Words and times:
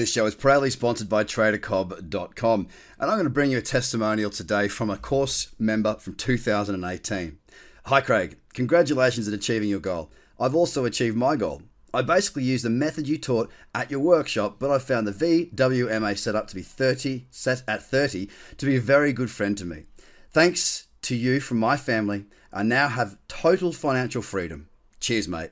This 0.00 0.12
show 0.12 0.24
is 0.24 0.34
proudly 0.34 0.70
sponsored 0.70 1.10
by 1.10 1.24
TraderCobb.com, 1.24 2.68
and 2.98 3.10
I'm 3.10 3.18
going 3.18 3.24
to 3.24 3.28
bring 3.28 3.50
you 3.50 3.58
a 3.58 3.60
testimonial 3.60 4.30
today 4.30 4.66
from 4.66 4.88
a 4.88 4.96
course 4.96 5.54
member 5.58 5.96
from 5.96 6.14
2018. 6.14 7.36
Hi, 7.84 8.00
Craig. 8.00 8.38
Congratulations 8.54 9.28
on 9.28 9.34
achieving 9.34 9.68
your 9.68 9.78
goal. 9.78 10.10
I've 10.40 10.54
also 10.54 10.86
achieved 10.86 11.18
my 11.18 11.36
goal. 11.36 11.60
I 11.92 12.00
basically 12.00 12.44
used 12.44 12.64
the 12.64 12.70
method 12.70 13.08
you 13.08 13.18
taught 13.18 13.50
at 13.74 13.90
your 13.90 14.00
workshop, 14.00 14.56
but 14.58 14.70
I 14.70 14.78
found 14.78 15.06
the 15.06 15.12
VWMA 15.52 16.16
setup 16.16 16.48
to 16.48 16.54
be 16.54 16.62
30 16.62 17.26
set 17.30 17.62
at 17.68 17.82
30 17.82 18.30
to 18.56 18.64
be 18.64 18.76
a 18.76 18.80
very 18.80 19.12
good 19.12 19.30
friend 19.30 19.58
to 19.58 19.66
me. 19.66 19.84
Thanks 20.30 20.86
to 21.02 21.14
you 21.14 21.40
from 21.40 21.58
my 21.58 21.76
family, 21.76 22.24
I 22.54 22.62
now 22.62 22.88
have 22.88 23.18
total 23.28 23.70
financial 23.70 24.22
freedom. 24.22 24.70
Cheers, 24.98 25.28
mate. 25.28 25.50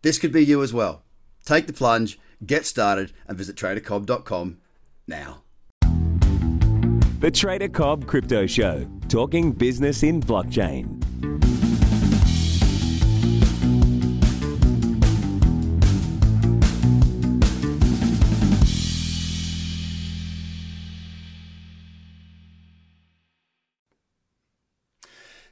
This 0.00 0.18
could 0.18 0.32
be 0.32 0.42
you 0.42 0.62
as 0.62 0.72
well. 0.72 1.02
Take 1.44 1.66
the 1.66 1.74
plunge 1.74 2.18
Get 2.44 2.64
started 2.64 3.12
and 3.28 3.36
visit 3.36 3.56
tradercobb.com 3.56 4.58
now. 5.06 5.42
The 7.20 7.30
Trader 7.30 7.68
Cobb 7.68 8.06
Crypto 8.06 8.46
Show, 8.46 8.88
talking 9.08 9.52
business 9.52 10.02
in 10.02 10.22
blockchain. 10.22 10.98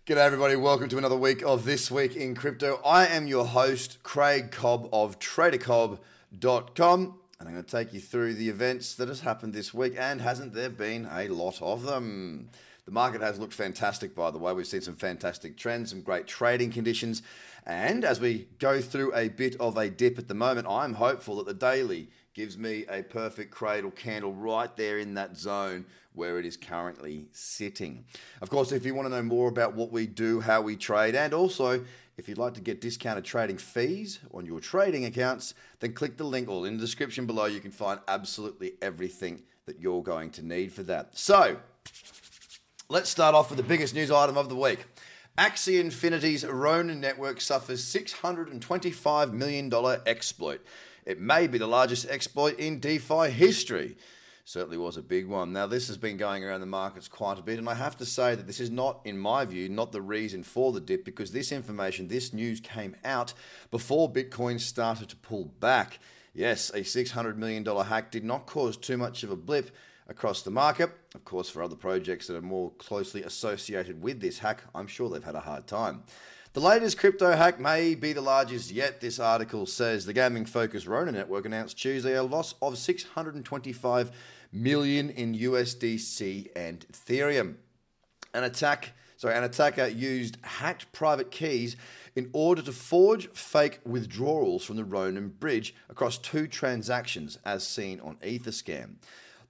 G'day, 0.07 0.16
everybody. 0.16 0.57
Welcome 0.57 0.88
to 0.88 0.96
another 0.96 1.18
week 1.18 1.43
of 1.43 1.66
This 1.66 1.91
Week 1.91 2.16
in 2.16 2.34
Crypto. 2.34 2.80
I 2.82 3.07
am 3.09 3.27
your 3.27 3.45
host, 3.45 4.02
Craig 4.02 4.51
Cobb 4.51 4.88
of 4.91 5.18
TraderCobb.com 5.18 5.98
com, 6.74 7.14
and 7.38 7.48
I'm 7.48 7.55
going 7.55 7.64
to 7.64 7.70
take 7.70 7.92
you 7.92 8.00
through 8.00 8.34
the 8.34 8.48
events 8.48 8.95
that 8.96 9.09
has 9.09 9.20
happened 9.20 9.55
this 9.55 9.73
week, 9.73 9.95
and 9.98 10.20
hasn't 10.20 10.54
there 10.54 10.70
been 10.70 11.09
a 11.10 11.28
lot 11.28 11.60
of 11.62 11.82
them? 11.82 12.51
The 12.84 12.93
market 12.93 13.21
has 13.21 13.38
looked 13.38 13.52
fantastic, 13.52 14.15
by 14.15 14.30
the 14.30 14.38
way. 14.38 14.52
We've 14.54 14.66
seen 14.66 14.80
some 14.80 14.96
fantastic 14.96 15.56
trends, 15.59 15.90
some 15.90 16.01
great 16.01 16.26
trading 16.26 16.71
conditions. 16.71 17.23
And 17.66 18.02
as 18.02 18.18
we 18.18 18.49
go 18.59 18.80
through 18.80 19.15
a 19.15 19.29
bit 19.29 19.56
of 19.60 19.76
a 19.76 19.90
dip 19.90 20.18
at 20.18 20.26
the 20.26 20.34
moment, 20.34 20.66
I'm 20.66 20.95
hopeful 20.95 21.37
that 21.37 21.46
the 21.46 21.52
daily 21.52 22.09
gives 22.32 22.56
me 22.56 22.87
a 22.88 23.02
perfect 23.02 23.51
cradle 23.51 23.90
candle 23.90 24.32
right 24.32 24.74
there 24.76 24.99
in 24.99 25.15
that 25.15 25.37
zone 25.37 25.84
where 26.15 26.38
it 26.38 26.46
is 26.46 26.56
currently 26.56 27.26
sitting. 27.32 28.04
Of 28.40 28.49
course, 28.49 28.73
if 28.73 28.87
you 28.87 28.95
want 28.95 29.06
to 29.06 29.15
know 29.15 29.23
more 29.23 29.49
about 29.49 29.74
what 29.74 29.93
we 29.93 30.06
do, 30.06 30.40
how 30.40 30.62
we 30.62 30.76
trade, 30.76 31.15
and 31.15 31.34
also 31.34 31.84
if 32.19 32.29
you'd 32.29 32.37
like 32.37 32.55
to 32.55 32.61
get 32.61 32.80
discounted 32.80 33.24
trading 33.24 33.57
fees 33.57 34.19
on 34.35 34.45
your 34.45 34.59
trading 34.61 35.05
accounts, 35.05 35.55
then 35.79 35.93
click 35.93 36.16
the 36.16 36.24
link 36.24 36.49
all 36.49 36.65
in 36.65 36.77
the 36.77 36.80
description 36.80 37.27
below. 37.27 37.47
You 37.47 37.61
can 37.61 37.71
find 37.71 38.01
absolutely 38.09 38.73
everything 38.83 39.43
that 39.66 39.80
you're 39.80 40.02
going 40.02 40.30
to 40.30 40.45
need 40.45 40.73
for 40.73 40.83
that. 40.83 41.16
So, 41.16 41.59
let's 42.89 43.09
start 43.09 43.37
off 43.37 43.51
with 43.51 43.57
the 43.57 43.63
biggest 43.63 43.95
news 43.95 44.11
item 44.11 44.37
of 44.37 44.49
the 44.49 44.57
week. 44.57 44.85
Axie 45.39 45.79
Infinity's 45.79 46.45
Ronin 46.45 47.01
network 47.01 47.41
suffers 47.41 47.85
$625 47.85 49.33
million 49.33 49.73
exploit. 50.05 50.61
It 51.07 51.21
may 51.21 51.46
be 51.46 51.59
the 51.59 51.69
largest 51.69 52.09
exploit 52.09 52.59
in 52.59 52.80
DeFi 52.80 53.30
history 53.30 53.96
certainly 54.49 54.79
was 54.79 54.96
a 54.96 55.02
big 55.02 55.27
one. 55.27 55.52
Now, 55.52 55.66
this 55.66 55.88
has 55.88 55.99
been 55.99 56.16
going 56.16 56.43
around 56.43 56.60
the 56.60 56.66
markets 56.66 57.07
quite 57.07 57.38
a 57.38 57.43
bit, 57.43 57.59
and 57.59 57.68
I 57.68 57.74
have 57.74 57.99
to 57.99 58.07
say 58.07 58.35
that 58.35 58.46
this 58.46 58.60
is 58.60 58.71
not, 58.71 59.01
in 59.05 59.18
my 59.18 59.45
view, 59.45 59.68
not 59.68 59.93
the 59.93 60.01
reason 60.01 60.43
for 60.43 60.73
the 60.73 60.80
dip 60.80 61.05
because 61.05 61.32
this 61.32 61.52
information, 61.52 62.09
this 62.09 62.32
news 62.32 62.59
came 62.59 62.96
out 63.05 63.35
before 63.71 64.10
Bitcoin 64.10 64.59
started 64.59 65.10
to 65.10 65.16
pull 65.16 65.44
back. 65.60 65.99
Yes, 66.32 66.71
a 66.71 66.81
$600 66.81 67.37
million 67.37 67.62
hack 67.62 68.10
did 68.10 68.25
not 68.25 68.47
cause 68.47 68.78
too 68.78 68.97
much 68.97 69.22
of 69.22 69.31
a 69.31 69.37
blip 69.37 69.71
across 70.09 70.41
the 70.41 70.50
market. 70.50 70.93
Of 71.15 71.27
course, 71.27 71.50
for 71.50 71.62
other 71.62 71.77
projects 71.77 72.27
that 72.28 72.37
are 72.37 72.41
more 72.41 72.71
closely 72.78 73.25
associated 73.25 74.00
with 74.00 74.22
this 74.22 74.38
hack, 74.38 74.62
I'm 74.75 74.87
sure 74.87 75.10
they've 75.10 75.22
had 75.22 75.34
a 75.34 75.41
hard 75.41 75.66
time. 75.66 76.05
The 76.55 76.61
latest 76.61 76.97
crypto 76.97 77.37
hack 77.37 77.61
may 77.61 77.95
be 77.95 78.15
the 78.15 78.22
largest 78.22 78.71
yet, 78.71 79.03
this 79.03 79.21
article 79.21 79.67
says. 79.67 80.06
The 80.06 80.15
gaming 80.15 80.47
focused 80.47 80.87
Ronin 80.87 81.15
network 81.15 81.45
announced 81.45 81.78
Tuesday 81.78 82.15
a 82.15 82.22
loss 82.22 82.55
of 82.62 82.78
625 82.78 84.11
million 84.53 85.10
in 85.10 85.34
USDC 85.34 86.48
and 86.56 86.86
Ethereum. 86.92 87.56
An 88.34 88.44
attack, 88.44 88.92
sorry, 89.16 89.34
an 89.34 89.44
attacker 89.44 89.86
used 89.86 90.36
hacked 90.42 90.92
private 90.92 91.31
keys 91.31 91.76
in 92.14 92.28
order 92.32 92.62
to 92.62 92.72
forge 92.72 93.31
fake 93.32 93.81
withdrawals 93.84 94.64
from 94.64 94.76
the 94.76 94.84
Ronin 94.84 95.28
bridge 95.28 95.75
across 95.88 96.19
two 96.19 96.47
transactions, 96.47 97.38
as 97.44 97.66
seen 97.66 98.00
on 98.00 98.16
Etherscan. 98.16 98.97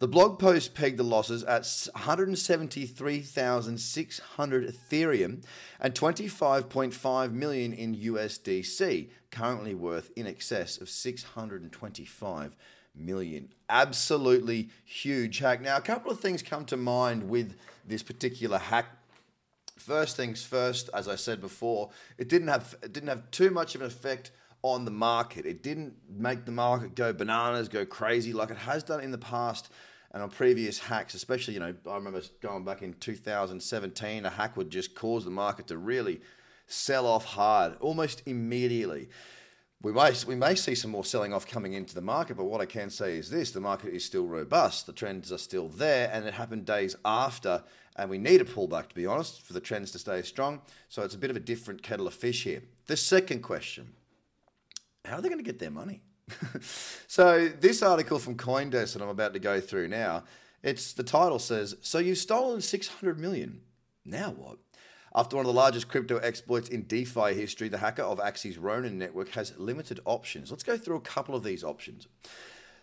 The 0.01 0.07
blog 0.07 0.39
post 0.39 0.75
pegged 0.75 0.97
the 0.97 1.03
losses 1.03 1.43
at 1.43 1.67
173,600 1.95 4.69
Ethereum 4.69 5.43
and 5.81 5.93
25.5 5.93 7.33
million 7.33 7.73
in 7.73 7.97
USDC, 7.97 9.11
currently 9.33 9.75
worth 9.75 10.13
in 10.15 10.29
excess 10.29 10.81
of 10.81 10.89
625 10.89 12.55
million. 12.99 13.49
Absolutely 13.69 14.71
huge 14.85 15.39
hack. 15.39 15.61
Now, 15.61 15.77
a 15.77 15.81
couple 15.81 16.11
of 16.11 16.21
things 16.21 16.43
come 16.43 16.65
to 16.67 16.77
mind 16.77 17.29
with 17.29 17.55
this 17.87 18.03
particular 18.03 18.59
hack. 18.59 18.87
First 19.77 20.17
things 20.17 20.43
first, 20.45 20.91
as 20.93 21.09
I 21.09 21.17
said 21.17 21.41
before, 21.41 21.91
it 22.19 22.29
didn't 22.29 22.49
have 22.49 22.77
it 22.83 22.93
didn't 22.93 23.09
have 23.09 23.31
too 23.31 23.51
much 23.51 23.75
of 23.75 23.81
an 23.81 23.87
effect 23.87 24.33
on 24.63 24.85
the 24.85 24.91
market. 24.91 25.47
It 25.47 25.63
didn't 25.63 25.95
make 26.11 26.45
the 26.45 26.53
market 26.53 26.95
go 26.95 27.13
bananas, 27.13 27.69
go 27.69 27.87
crazy 27.87 28.33
like 28.33 28.51
it 28.51 28.57
has 28.57 28.83
done 28.83 29.01
in 29.01 29.13
the 29.13 29.19
past 29.19 29.71
and 30.13 30.23
on 30.23 30.31
previous 30.31 30.79
hacks, 30.79 31.15
especially, 31.15 31.55
you 31.55 31.61
know, 31.61 31.75
I 31.89 31.95
remember 31.95 32.23
going 32.41 32.65
back 32.65 32.83
in 32.83 32.95
2017, 32.95 34.25
a 34.25 34.31
hack 34.31 34.57
would 34.57 34.71
just 34.71 34.95
cause 34.95 35.25
the 35.25 35.31
market 35.31 35.67
to 35.67 35.77
really 35.77 36.21
sell 36.67 37.07
off 37.07 37.25
hard 37.25 37.77
almost 37.81 38.23
immediately. 38.27 39.09
We 39.81 39.93
may, 39.93 40.13
we 40.27 40.35
may 40.35 40.57
see 40.57 40.75
some 40.75 40.91
more 40.91 41.05
selling 41.05 41.33
off 41.33 41.47
coming 41.47 41.75
into 41.75 41.95
the 41.95 42.01
market, 42.01 42.37
but 42.37 42.47
what 42.47 42.61
I 42.61 42.67
can 42.67 42.91
say 42.91 43.17
is 43.17 43.31
this 43.31 43.53
the 43.53 43.61
market 43.61 43.95
is 43.95 44.05
still 44.05 44.27
robust. 44.27 44.87
The 44.87 44.93
trends 44.93 45.31
are 45.31 45.39
still 45.39 45.69
there, 45.69 46.11
and 46.13 46.27
it 46.27 46.35
happened 46.35 46.67
days 46.67 46.97
after. 47.05 47.63
And 47.95 48.11
we 48.11 48.19
need 48.19 48.41
a 48.41 48.45
pullback, 48.45 48.89
to 48.89 48.95
be 48.95 49.07
honest, 49.07 49.43
for 49.43 49.53
the 49.53 49.61
trends 49.61 49.93
to 49.93 49.99
stay 49.99 50.23
strong. 50.23 50.63
So 50.89 51.03
it's 51.03 51.15
a 51.15 51.19
bit 51.19 51.31
of 51.31 51.37
a 51.37 51.41
different 51.41 51.83
kettle 51.83 52.09
of 52.09 52.15
fish 52.15 52.43
here. 52.45 52.63
The 52.87 52.97
second 52.97 53.43
question 53.43 53.93
how 55.05 55.17
are 55.17 55.23
they 55.23 55.29
going 55.29 55.39
to 55.39 55.45
get 55.45 55.59
their 55.59 55.71
money? 55.71 56.03
so 57.07 57.49
this 57.49 57.83
article 57.83 58.19
from 58.19 58.37
CoinDesk 58.37 58.93
that 58.93 59.03
I'm 59.03 59.09
about 59.09 59.33
to 59.33 59.39
go 59.39 59.61
through 59.61 59.89
now, 59.89 60.25
it's 60.63 60.93
the 60.93 61.05
title 61.05 61.39
says, 61.39 61.77
"So 61.81 61.99
you've 61.99 62.19
stolen 62.19 62.61
600 62.61 63.19
million. 63.19 63.61
Now 64.05 64.31
what?" 64.31 64.59
After 65.19 65.35
one 65.35 65.45
of 65.45 65.53
the 65.53 65.61
largest 65.61 65.89
crypto 65.89 66.19
exploits 66.19 66.69
in 66.69 66.85
DeFi 66.85 67.35
history, 67.35 67.69
the 67.69 67.79
hacker 67.79 68.05
of 68.05 68.21
Axie's 68.21 68.57
Ronin 68.57 68.99
network 68.99 69.31
has 69.31 69.53
limited 69.59 69.99
options. 70.05 70.53
Let's 70.53 70.63
go 70.63 70.79
through 70.79 70.95
a 70.95 71.01
couple 71.01 71.35
of 71.35 71.43
these 71.43 71.65
options. 71.65 72.07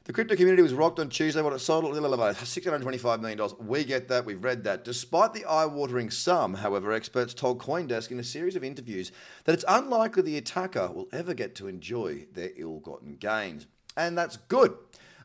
The 0.04 0.12
crypto 0.12 0.36
community 0.36 0.62
was 0.62 0.74
rocked 0.74 1.00
on 1.00 1.08
Tuesday 1.08 1.42
when 1.42 1.54
it 1.54 1.60
sold 1.60 1.86
$625 1.86 3.22
million. 3.22 3.40
We 3.62 3.86
get 3.86 4.10
that, 4.10 4.26
we've 4.26 4.44
read 4.44 4.66
that. 4.66 4.84
Despite 4.84 5.34
the 5.34 5.46
eye 5.46 5.66
watering 5.66 6.10
sum, 6.10 6.56
however, 6.56 6.92
experts 6.92 7.34
told 7.34 7.60
Coindesk 7.60 8.12
in 8.12 8.20
a 8.20 8.24
series 8.24 8.58
of 8.58 8.66
interviews 8.66 9.14
that 9.46 9.54
it's 9.54 9.64
unlikely 9.66 10.24
the 10.24 10.38
attacker 10.38 10.92
will 10.92 11.08
ever 11.14 11.34
get 11.34 11.56
to 11.56 11.70
enjoy 11.70 12.26
their 12.34 12.50
ill 12.58 12.80
gotten 12.80 13.16
gains. 13.16 13.66
And 13.96 14.18
that's 14.18 14.36
good. 14.36 14.76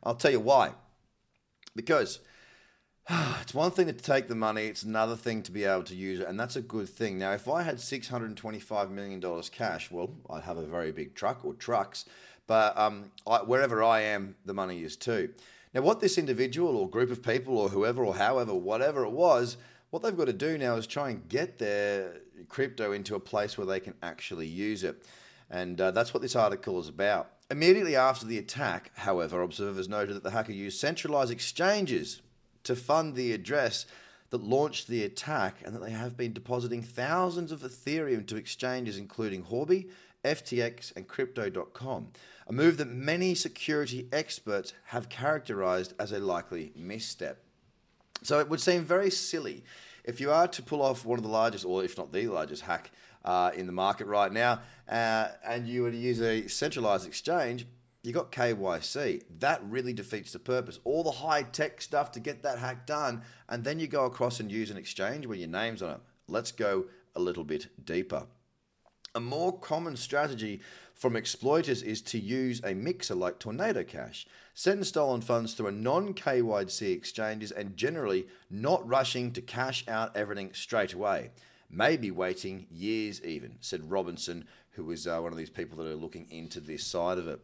I'll 0.04 0.14
tell 0.14 0.30
you 0.30 0.38
why. 0.38 0.74
Because 1.74 2.20
it's 3.40 3.54
one 3.54 3.70
thing 3.70 3.86
to 3.86 3.92
take 3.92 4.28
the 4.28 4.34
money, 4.34 4.66
it's 4.66 4.82
another 4.82 5.16
thing 5.16 5.42
to 5.42 5.50
be 5.50 5.64
able 5.64 5.82
to 5.82 5.94
use 5.94 6.20
it, 6.20 6.28
and 6.28 6.38
that's 6.38 6.56
a 6.56 6.60
good 6.60 6.88
thing. 6.88 7.18
Now, 7.18 7.32
if 7.32 7.48
I 7.48 7.62
had 7.62 7.76
$625 7.76 8.90
million 8.90 9.42
cash, 9.50 9.90
well, 9.90 10.10
I'd 10.28 10.42
have 10.42 10.58
a 10.58 10.66
very 10.66 10.92
big 10.92 11.14
truck 11.14 11.44
or 11.44 11.54
trucks, 11.54 12.04
but 12.46 12.78
um, 12.78 13.10
I, 13.26 13.38
wherever 13.38 13.82
I 13.82 14.02
am, 14.02 14.36
the 14.44 14.54
money 14.54 14.82
is 14.82 14.96
too. 14.96 15.30
Now, 15.74 15.80
what 15.82 16.00
this 16.00 16.18
individual 16.18 16.76
or 16.76 16.88
group 16.88 17.10
of 17.10 17.22
people 17.22 17.58
or 17.58 17.68
whoever 17.68 18.04
or 18.04 18.14
however, 18.14 18.54
whatever 18.54 19.04
it 19.04 19.12
was, 19.12 19.56
what 19.90 20.02
they've 20.02 20.16
got 20.16 20.26
to 20.26 20.32
do 20.32 20.56
now 20.56 20.76
is 20.76 20.86
try 20.86 21.10
and 21.10 21.28
get 21.28 21.58
their 21.58 22.18
crypto 22.48 22.92
into 22.92 23.16
a 23.16 23.20
place 23.20 23.58
where 23.58 23.66
they 23.66 23.80
can 23.80 23.94
actually 24.02 24.46
use 24.46 24.84
it. 24.84 25.04
And 25.50 25.80
uh, 25.80 25.90
that's 25.90 26.14
what 26.14 26.22
this 26.22 26.36
article 26.36 26.78
is 26.78 26.88
about. 26.88 27.30
Immediately 27.50 27.96
after 27.96 28.24
the 28.24 28.38
attack, 28.38 28.92
however, 28.94 29.42
observers 29.42 29.88
noted 29.88 30.14
that 30.14 30.22
the 30.22 30.30
hacker 30.30 30.52
used 30.52 30.78
centralized 30.78 31.32
exchanges 31.32 32.22
to 32.64 32.76
fund 32.76 33.14
the 33.14 33.32
address 33.32 33.86
that 34.30 34.42
launched 34.42 34.86
the 34.86 35.04
attack 35.04 35.56
and 35.64 35.74
that 35.74 35.82
they 35.82 35.90
have 35.90 36.16
been 36.16 36.32
depositing 36.32 36.82
thousands 36.82 37.52
of 37.52 37.60
Ethereum 37.60 38.26
to 38.26 38.36
exchanges 38.36 38.96
including 38.96 39.44
Huobi, 39.44 39.88
FTX, 40.24 40.94
and 40.94 41.08
Crypto.com, 41.08 42.08
a 42.46 42.52
move 42.52 42.76
that 42.76 42.88
many 42.88 43.34
security 43.34 44.08
experts 44.12 44.72
have 44.86 45.08
characterized 45.08 45.94
as 45.98 46.12
a 46.12 46.18
likely 46.18 46.72
misstep. 46.76 47.38
So 48.22 48.38
it 48.38 48.48
would 48.48 48.60
seem 48.60 48.84
very 48.84 49.10
silly 49.10 49.64
if 50.04 50.20
you 50.20 50.30
are 50.30 50.48
to 50.48 50.62
pull 50.62 50.82
off 50.82 51.04
one 51.04 51.18
of 51.18 51.22
the 51.22 51.30
largest, 51.30 51.64
or 51.64 51.84
if 51.84 51.96
not 51.96 52.12
the 52.12 52.26
largest, 52.28 52.62
hack 52.62 52.90
uh, 53.24 53.50
in 53.54 53.66
the 53.66 53.72
market 53.72 54.06
right 54.06 54.32
now, 54.32 54.60
uh, 54.88 55.28
and 55.44 55.66
you 55.68 55.82
were 55.82 55.90
to 55.90 55.96
use 55.96 56.20
a 56.20 56.46
centralized 56.48 57.06
exchange 57.06 57.66
you 58.02 58.12
got 58.12 58.32
KYC. 58.32 59.22
That 59.40 59.62
really 59.64 59.92
defeats 59.92 60.32
the 60.32 60.38
purpose. 60.38 60.78
All 60.84 61.04
the 61.04 61.10
high 61.10 61.42
tech 61.42 61.82
stuff 61.82 62.12
to 62.12 62.20
get 62.20 62.42
that 62.42 62.58
hack 62.58 62.86
done, 62.86 63.22
and 63.48 63.62
then 63.64 63.78
you 63.78 63.86
go 63.86 64.06
across 64.06 64.40
and 64.40 64.50
use 64.50 64.70
an 64.70 64.76
exchange 64.76 65.26
where 65.26 65.36
your 65.36 65.48
name's 65.48 65.82
on 65.82 65.90
it. 65.90 66.00
Let's 66.28 66.52
go 66.52 66.86
a 67.14 67.20
little 67.20 67.44
bit 67.44 67.68
deeper. 67.84 68.26
A 69.14 69.20
more 69.20 69.58
common 69.58 69.96
strategy 69.96 70.60
from 70.94 71.16
exploiters 71.16 71.82
is 71.82 72.02
to 72.02 72.18
use 72.18 72.60
a 72.62 72.74
mixer 72.74 73.14
like 73.14 73.38
Tornado 73.38 73.82
Cash, 73.82 74.26
send 74.54 74.86
stolen 74.86 75.22
funds 75.22 75.54
through 75.54 75.68
a 75.68 75.72
non 75.72 76.14
KYC 76.14 76.94
exchanges 76.94 77.50
and 77.50 77.76
generally 77.76 78.26
not 78.50 78.86
rushing 78.86 79.32
to 79.32 79.40
cash 79.40 79.82
out 79.88 80.16
everything 80.16 80.52
straight 80.52 80.92
away. 80.92 81.30
Maybe 81.70 82.10
waiting 82.10 82.66
years 82.70 83.22
even, 83.22 83.56
said 83.60 83.90
Robinson, 83.90 84.44
who 84.72 84.90
is 84.90 85.06
uh, 85.06 85.18
one 85.20 85.32
of 85.32 85.38
these 85.38 85.50
people 85.50 85.78
that 85.78 85.90
are 85.90 85.96
looking 85.96 86.26
into 86.30 86.60
this 86.60 86.86
side 86.86 87.18
of 87.18 87.26
it. 87.26 87.40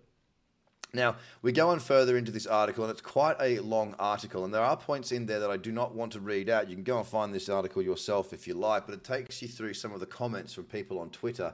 Now, 0.92 1.16
we 1.42 1.52
go 1.52 1.70
on 1.70 1.80
further 1.80 2.16
into 2.16 2.32
this 2.32 2.46
article, 2.46 2.84
and 2.84 2.90
it's 2.90 3.00
quite 3.00 3.36
a 3.40 3.58
long 3.58 3.94
article, 3.98 4.44
and 4.44 4.54
there 4.54 4.62
are 4.62 4.76
points 4.76 5.12
in 5.12 5.26
there 5.26 5.40
that 5.40 5.50
I 5.50 5.56
do 5.56 5.72
not 5.72 5.94
want 5.94 6.12
to 6.12 6.20
read 6.20 6.48
out. 6.48 6.68
You 6.68 6.76
can 6.76 6.84
go 6.84 6.98
and 6.98 7.06
find 7.06 7.34
this 7.34 7.48
article 7.48 7.82
yourself 7.82 8.32
if 8.32 8.46
you 8.46 8.54
like, 8.54 8.86
but 8.86 8.94
it 8.94 9.04
takes 9.04 9.42
you 9.42 9.48
through 9.48 9.74
some 9.74 9.92
of 9.92 10.00
the 10.00 10.06
comments 10.06 10.54
from 10.54 10.64
people 10.64 10.98
on 10.98 11.10
Twitter 11.10 11.52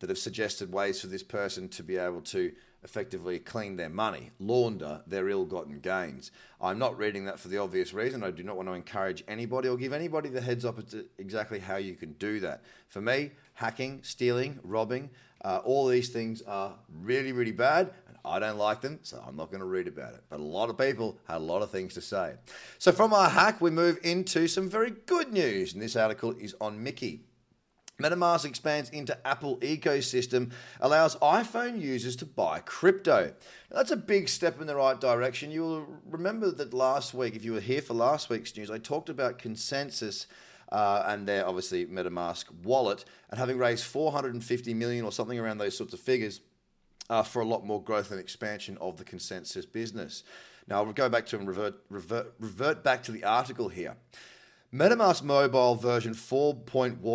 that 0.00 0.08
have 0.08 0.18
suggested 0.18 0.72
ways 0.72 1.00
for 1.00 1.08
this 1.08 1.22
person 1.22 1.68
to 1.68 1.82
be 1.82 1.96
able 1.96 2.20
to 2.20 2.52
effectively 2.84 3.38
clean 3.38 3.76
their 3.76 3.88
money, 3.88 4.30
launder 4.38 5.02
their 5.06 5.28
ill 5.28 5.44
gotten 5.44 5.80
gains. 5.80 6.30
I'm 6.60 6.78
not 6.78 6.96
reading 6.96 7.24
that 7.24 7.38
for 7.38 7.48
the 7.48 7.58
obvious 7.58 7.92
reason. 7.92 8.22
I 8.22 8.30
do 8.30 8.42
not 8.42 8.56
want 8.56 8.68
to 8.68 8.74
encourage 8.74 9.24
anybody 9.28 9.68
or 9.68 9.76
give 9.76 9.92
anybody 9.92 10.28
the 10.28 10.40
heads 10.40 10.64
up 10.64 10.86
to 10.90 11.04
exactly 11.18 11.58
how 11.58 11.76
you 11.76 11.94
can 11.94 12.12
do 12.14 12.40
that. 12.40 12.62
For 12.88 13.00
me, 13.00 13.32
hacking, 13.54 14.00
stealing, 14.02 14.58
robbing, 14.62 15.10
uh, 15.44 15.60
all 15.64 15.86
these 15.86 16.08
things 16.08 16.42
are 16.42 16.74
really, 17.02 17.32
really 17.32 17.52
bad. 17.52 17.92
and 18.06 18.16
I 18.24 18.38
don't 18.38 18.58
like 18.58 18.80
them, 18.80 18.98
so 19.02 19.22
I'm 19.26 19.36
not 19.36 19.50
going 19.50 19.60
to 19.60 19.66
read 19.66 19.86
about 19.86 20.14
it. 20.14 20.22
But 20.28 20.40
a 20.40 20.42
lot 20.42 20.70
of 20.70 20.78
people 20.78 21.18
had 21.26 21.36
a 21.36 21.44
lot 21.44 21.62
of 21.62 21.70
things 21.70 21.94
to 21.94 22.00
say. 22.00 22.34
So, 22.78 22.92
from 22.92 23.12
our 23.12 23.28
hack, 23.28 23.60
we 23.60 23.70
move 23.70 23.98
into 24.02 24.48
some 24.48 24.68
very 24.68 24.90
good 25.06 25.32
news. 25.32 25.74
And 25.74 25.82
this 25.82 25.96
article 25.96 26.34
is 26.38 26.54
on 26.60 26.82
Mickey. 26.82 27.22
MetaMask 28.00 28.44
expands 28.44 28.90
into 28.90 29.26
Apple 29.26 29.56
ecosystem, 29.56 30.52
allows 30.80 31.16
iPhone 31.16 31.80
users 31.80 32.14
to 32.14 32.24
buy 32.24 32.60
crypto. 32.60 33.32
Now, 33.70 33.78
that's 33.78 33.90
a 33.90 33.96
big 33.96 34.28
step 34.28 34.60
in 34.60 34.68
the 34.68 34.76
right 34.76 35.00
direction. 35.00 35.50
You'll 35.50 35.84
remember 36.08 36.52
that 36.52 36.72
last 36.72 37.12
week, 37.12 37.34
if 37.34 37.44
you 37.44 37.54
were 37.54 37.60
here 37.60 37.82
for 37.82 37.94
last 37.94 38.30
week's 38.30 38.56
news, 38.56 38.70
I 38.70 38.78
talked 38.78 39.08
about 39.08 39.40
ConsenSys 39.40 40.26
uh, 40.70 41.02
and 41.06 41.26
their 41.26 41.44
obviously 41.44 41.86
MetaMask 41.86 42.44
wallet 42.62 43.04
and 43.30 43.40
having 43.40 43.58
raised 43.58 43.82
450 43.82 44.74
million 44.74 45.04
or 45.04 45.10
something 45.10 45.38
around 45.38 45.58
those 45.58 45.76
sorts 45.76 45.92
of 45.92 45.98
figures 45.98 46.40
uh, 47.10 47.24
for 47.24 47.42
a 47.42 47.44
lot 47.44 47.66
more 47.66 47.82
growth 47.82 48.12
and 48.12 48.20
expansion 48.20 48.78
of 48.80 48.96
the 48.96 49.04
ConsenSys 49.04 49.72
business. 49.72 50.22
Now, 50.68 50.84
I'll 50.84 50.92
go 50.92 51.08
back 51.08 51.26
to 51.26 51.38
and 51.38 51.48
revert, 51.48 51.74
revert, 51.90 52.34
revert 52.38 52.84
back 52.84 53.02
to 53.04 53.12
the 53.12 53.24
article 53.24 53.68
here. 53.68 53.96
MetaMask 54.70 55.22
Mobile 55.22 55.76
version 55.76 56.12
4. 56.12 56.58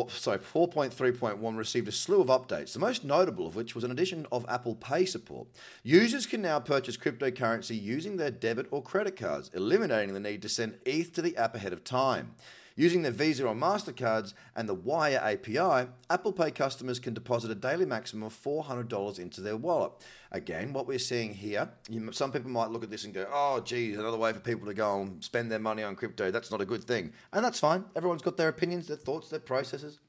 Sorry, 0.09 0.39
4.3.1 0.39 1.55
received 1.55 1.87
a 1.87 1.91
slew 1.91 2.19
of 2.19 2.29
updates, 2.29 2.73
the 2.73 2.79
most 2.79 3.05
notable 3.05 3.45
of 3.45 3.55
which 3.55 3.75
was 3.75 3.83
an 3.83 3.91
addition 3.91 4.25
of 4.31 4.43
Apple 4.49 4.73
Pay 4.73 5.05
support. 5.05 5.47
Users 5.83 6.25
can 6.25 6.41
now 6.41 6.59
purchase 6.59 6.97
cryptocurrency 6.97 7.79
using 7.79 8.17
their 8.17 8.31
debit 8.31 8.65
or 8.71 8.81
credit 8.81 9.15
cards, 9.15 9.51
eliminating 9.53 10.15
the 10.15 10.19
need 10.19 10.41
to 10.41 10.49
send 10.49 10.79
ETH 10.83 11.13
to 11.13 11.21
the 11.21 11.37
app 11.37 11.53
ahead 11.53 11.73
of 11.73 11.83
time. 11.83 12.33
Using 12.75 13.03
their 13.03 13.11
Visa 13.11 13.45
or 13.45 13.53
MasterCards 13.53 14.33
and 14.55 14.67
the 14.67 14.73
Wyre 14.73 15.19
API, 15.23 15.89
Apple 16.09 16.31
Pay 16.31 16.51
customers 16.51 16.99
can 16.99 17.13
deposit 17.13 17.51
a 17.51 17.55
daily 17.55 17.85
maximum 17.85 18.23
of 18.23 18.33
$400 18.33 19.19
into 19.19 19.41
their 19.41 19.57
wallet. 19.57 19.91
Again, 20.31 20.73
what 20.73 20.87
we're 20.87 20.97
seeing 20.97 21.33
here, 21.33 21.69
you, 21.87 22.11
some 22.11 22.31
people 22.31 22.49
might 22.49 22.71
look 22.71 22.83
at 22.83 22.89
this 22.89 23.05
and 23.05 23.13
go, 23.13 23.27
oh, 23.31 23.59
geez, 23.59 23.97
another 23.97 24.17
way 24.17 24.33
for 24.33 24.39
people 24.39 24.65
to 24.67 24.73
go 24.73 25.01
and 25.01 25.23
spend 25.23 25.51
their 25.51 25.59
money 25.59 25.83
on 25.83 25.95
crypto. 25.95 26.31
That's 26.31 26.49
not 26.49 26.61
a 26.61 26.65
good 26.65 26.83
thing. 26.83 27.13
And 27.31 27.45
that's 27.45 27.59
fine. 27.59 27.85
Everyone's 27.95 28.23
got 28.23 28.37
their 28.37 28.49
opinions, 28.49 28.87
their 28.87 28.97
thoughts, 28.97 29.29
their 29.29 29.39
processes. 29.39 29.99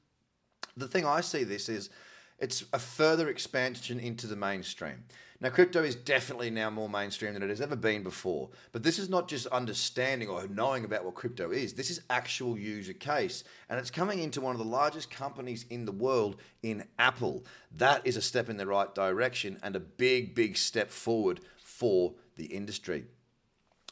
The 0.75 0.87
thing 0.87 1.05
I 1.05 1.21
see 1.21 1.43
this 1.43 1.69
is 1.69 1.91
it's 2.39 2.65
a 2.73 2.79
further 2.79 3.29
expansion 3.29 3.99
into 3.99 4.27
the 4.27 4.35
mainstream. 4.35 5.03
Now, 5.45 5.51
crypto 5.51 5.83
is 5.83 5.93
definitely 5.93 6.49
now 6.49 6.71
more 6.71 6.89
mainstream 6.89 7.35
than 7.35 7.43
it 7.43 7.49
has 7.49 7.61
ever 7.61 7.75
been 7.75 8.01
before. 8.01 8.49
But 8.71 8.81
this 8.81 8.97
is 8.97 9.09
not 9.09 9.27
just 9.27 9.45
understanding 9.45 10.27
or 10.27 10.47
knowing 10.47 10.85
about 10.85 11.05
what 11.05 11.13
crypto 11.13 11.51
is. 11.51 11.73
This 11.73 11.91
is 11.91 12.01
actual 12.09 12.57
user 12.57 12.93
case. 12.93 13.43
And 13.69 13.77
it's 13.77 13.91
coming 13.91 14.17
into 14.17 14.41
one 14.41 14.55
of 14.55 14.57
the 14.57 14.65
largest 14.67 15.11
companies 15.11 15.67
in 15.69 15.85
the 15.85 15.91
world 15.91 16.37
in 16.63 16.83
Apple. 16.97 17.45
That 17.77 18.01
is 18.07 18.17
a 18.17 18.23
step 18.23 18.49
in 18.49 18.57
the 18.57 18.65
right 18.65 18.95
direction 18.95 19.59
and 19.61 19.75
a 19.75 19.79
big, 19.79 20.33
big 20.33 20.57
step 20.57 20.89
forward 20.89 21.41
for 21.59 22.15
the 22.37 22.45
industry. 22.45 23.05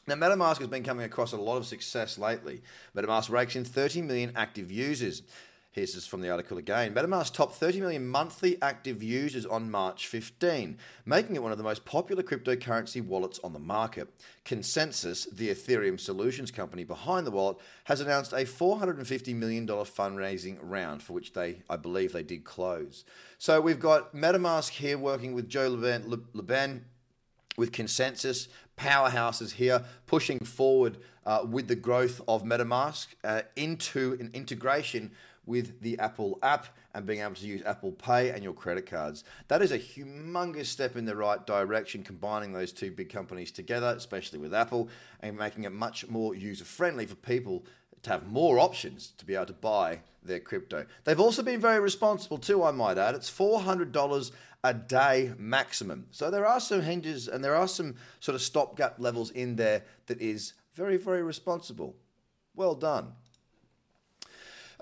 Now, 0.08 0.16
MetaMask 0.16 0.58
has 0.58 0.66
been 0.66 0.82
coming 0.82 1.06
across 1.06 1.30
a 1.30 1.36
lot 1.36 1.58
of 1.58 1.66
success 1.66 2.18
lately. 2.18 2.62
MetaMask 2.96 3.30
rakes 3.30 3.54
in 3.54 3.64
30 3.64 4.02
million 4.02 4.32
active 4.34 4.72
users. 4.72 5.22
Here's 5.74 5.92
this 5.92 6.06
from 6.06 6.20
the 6.20 6.30
article 6.30 6.56
again. 6.56 6.94
MetaMask 6.94 7.32
topped 7.32 7.56
30 7.56 7.80
million 7.80 8.06
monthly 8.06 8.62
active 8.62 9.02
users 9.02 9.44
on 9.44 9.72
March 9.72 10.06
15, 10.06 10.78
making 11.04 11.34
it 11.34 11.42
one 11.42 11.50
of 11.50 11.58
the 11.58 11.64
most 11.64 11.84
popular 11.84 12.22
cryptocurrency 12.22 13.04
wallets 13.04 13.40
on 13.42 13.52
the 13.52 13.58
market. 13.58 14.06
ConsenSys, 14.44 15.34
the 15.34 15.48
Ethereum 15.48 15.98
solutions 15.98 16.52
company 16.52 16.84
behind 16.84 17.26
the 17.26 17.32
wallet, 17.32 17.56
has 17.86 18.00
announced 18.00 18.32
a 18.32 18.44
$450 18.44 19.34
million 19.34 19.66
fundraising 19.66 20.58
round 20.62 21.02
for 21.02 21.12
which 21.12 21.32
they, 21.32 21.64
I 21.68 21.74
believe, 21.74 22.12
they 22.12 22.22
did 22.22 22.44
close. 22.44 23.04
So 23.38 23.60
we've 23.60 23.80
got 23.80 24.14
MetaMask 24.14 24.70
here 24.70 24.96
working 24.96 25.34
with 25.34 25.48
Joe 25.48 25.66
Lubin, 25.66 26.04
Lubin 26.34 26.84
with 27.56 27.72
ConsenSys 27.72 28.46
powerhouses 28.78 29.52
here 29.52 29.84
pushing 30.06 30.38
forward 30.38 30.98
uh, 31.26 31.44
with 31.48 31.66
the 31.66 31.76
growth 31.76 32.20
of 32.28 32.44
MetaMask 32.44 33.06
uh, 33.24 33.42
into 33.56 34.16
an 34.20 34.30
integration 34.34 35.10
with 35.46 35.80
the 35.80 35.98
Apple 35.98 36.38
app 36.42 36.66
and 36.94 37.06
being 37.06 37.20
able 37.20 37.34
to 37.34 37.46
use 37.46 37.62
Apple 37.64 37.92
Pay 37.92 38.30
and 38.30 38.42
your 38.42 38.52
credit 38.52 38.86
cards. 38.86 39.24
That 39.48 39.62
is 39.62 39.72
a 39.72 39.78
humongous 39.78 40.66
step 40.66 40.96
in 40.96 41.04
the 41.04 41.16
right 41.16 41.44
direction, 41.46 42.02
combining 42.02 42.52
those 42.52 42.72
two 42.72 42.90
big 42.90 43.10
companies 43.10 43.50
together, 43.50 43.94
especially 43.96 44.38
with 44.38 44.54
Apple, 44.54 44.88
and 45.20 45.36
making 45.36 45.64
it 45.64 45.72
much 45.72 46.08
more 46.08 46.34
user 46.34 46.64
friendly 46.64 47.06
for 47.06 47.16
people 47.16 47.64
to 48.02 48.10
have 48.10 48.26
more 48.26 48.58
options 48.58 49.12
to 49.18 49.24
be 49.24 49.34
able 49.34 49.46
to 49.46 49.52
buy 49.52 50.00
their 50.22 50.40
crypto. 50.40 50.86
They've 51.04 51.20
also 51.20 51.42
been 51.42 51.60
very 51.60 51.80
responsible 51.80 52.38
too, 52.38 52.62
I 52.62 52.70
might 52.70 52.98
add. 52.98 53.14
It's 53.14 53.30
$400 53.30 54.30
a 54.62 54.74
day 54.74 55.32
maximum. 55.38 56.06
So 56.10 56.30
there 56.30 56.46
are 56.46 56.60
some 56.60 56.82
hinges 56.82 57.28
and 57.28 57.44
there 57.44 57.56
are 57.56 57.68
some 57.68 57.96
sort 58.20 58.34
of 58.34 58.42
stopgap 58.42 58.98
levels 58.98 59.30
in 59.30 59.56
there 59.56 59.82
that 60.06 60.20
is 60.20 60.54
very, 60.74 60.96
very 60.96 61.22
responsible. 61.22 61.96
Well 62.54 62.74
done. 62.74 63.12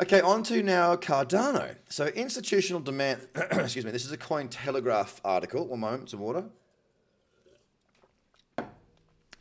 Okay, 0.03 0.21
on 0.21 0.43
to 0.43 0.65
now 0.65 0.97
Cardano. 0.97 1.77
So 1.89 2.07
institutional 2.07 2.81
demand, 2.81 3.29
excuse 3.37 3.85
me, 3.85 3.93
this 3.93 4.05
is 4.05 4.11
a 4.11 4.19
Cointelegraph 4.19 5.21
article. 5.25 5.69
One 5.69 5.79
moment, 5.79 6.11
some 6.11 6.19
water. 6.19 6.47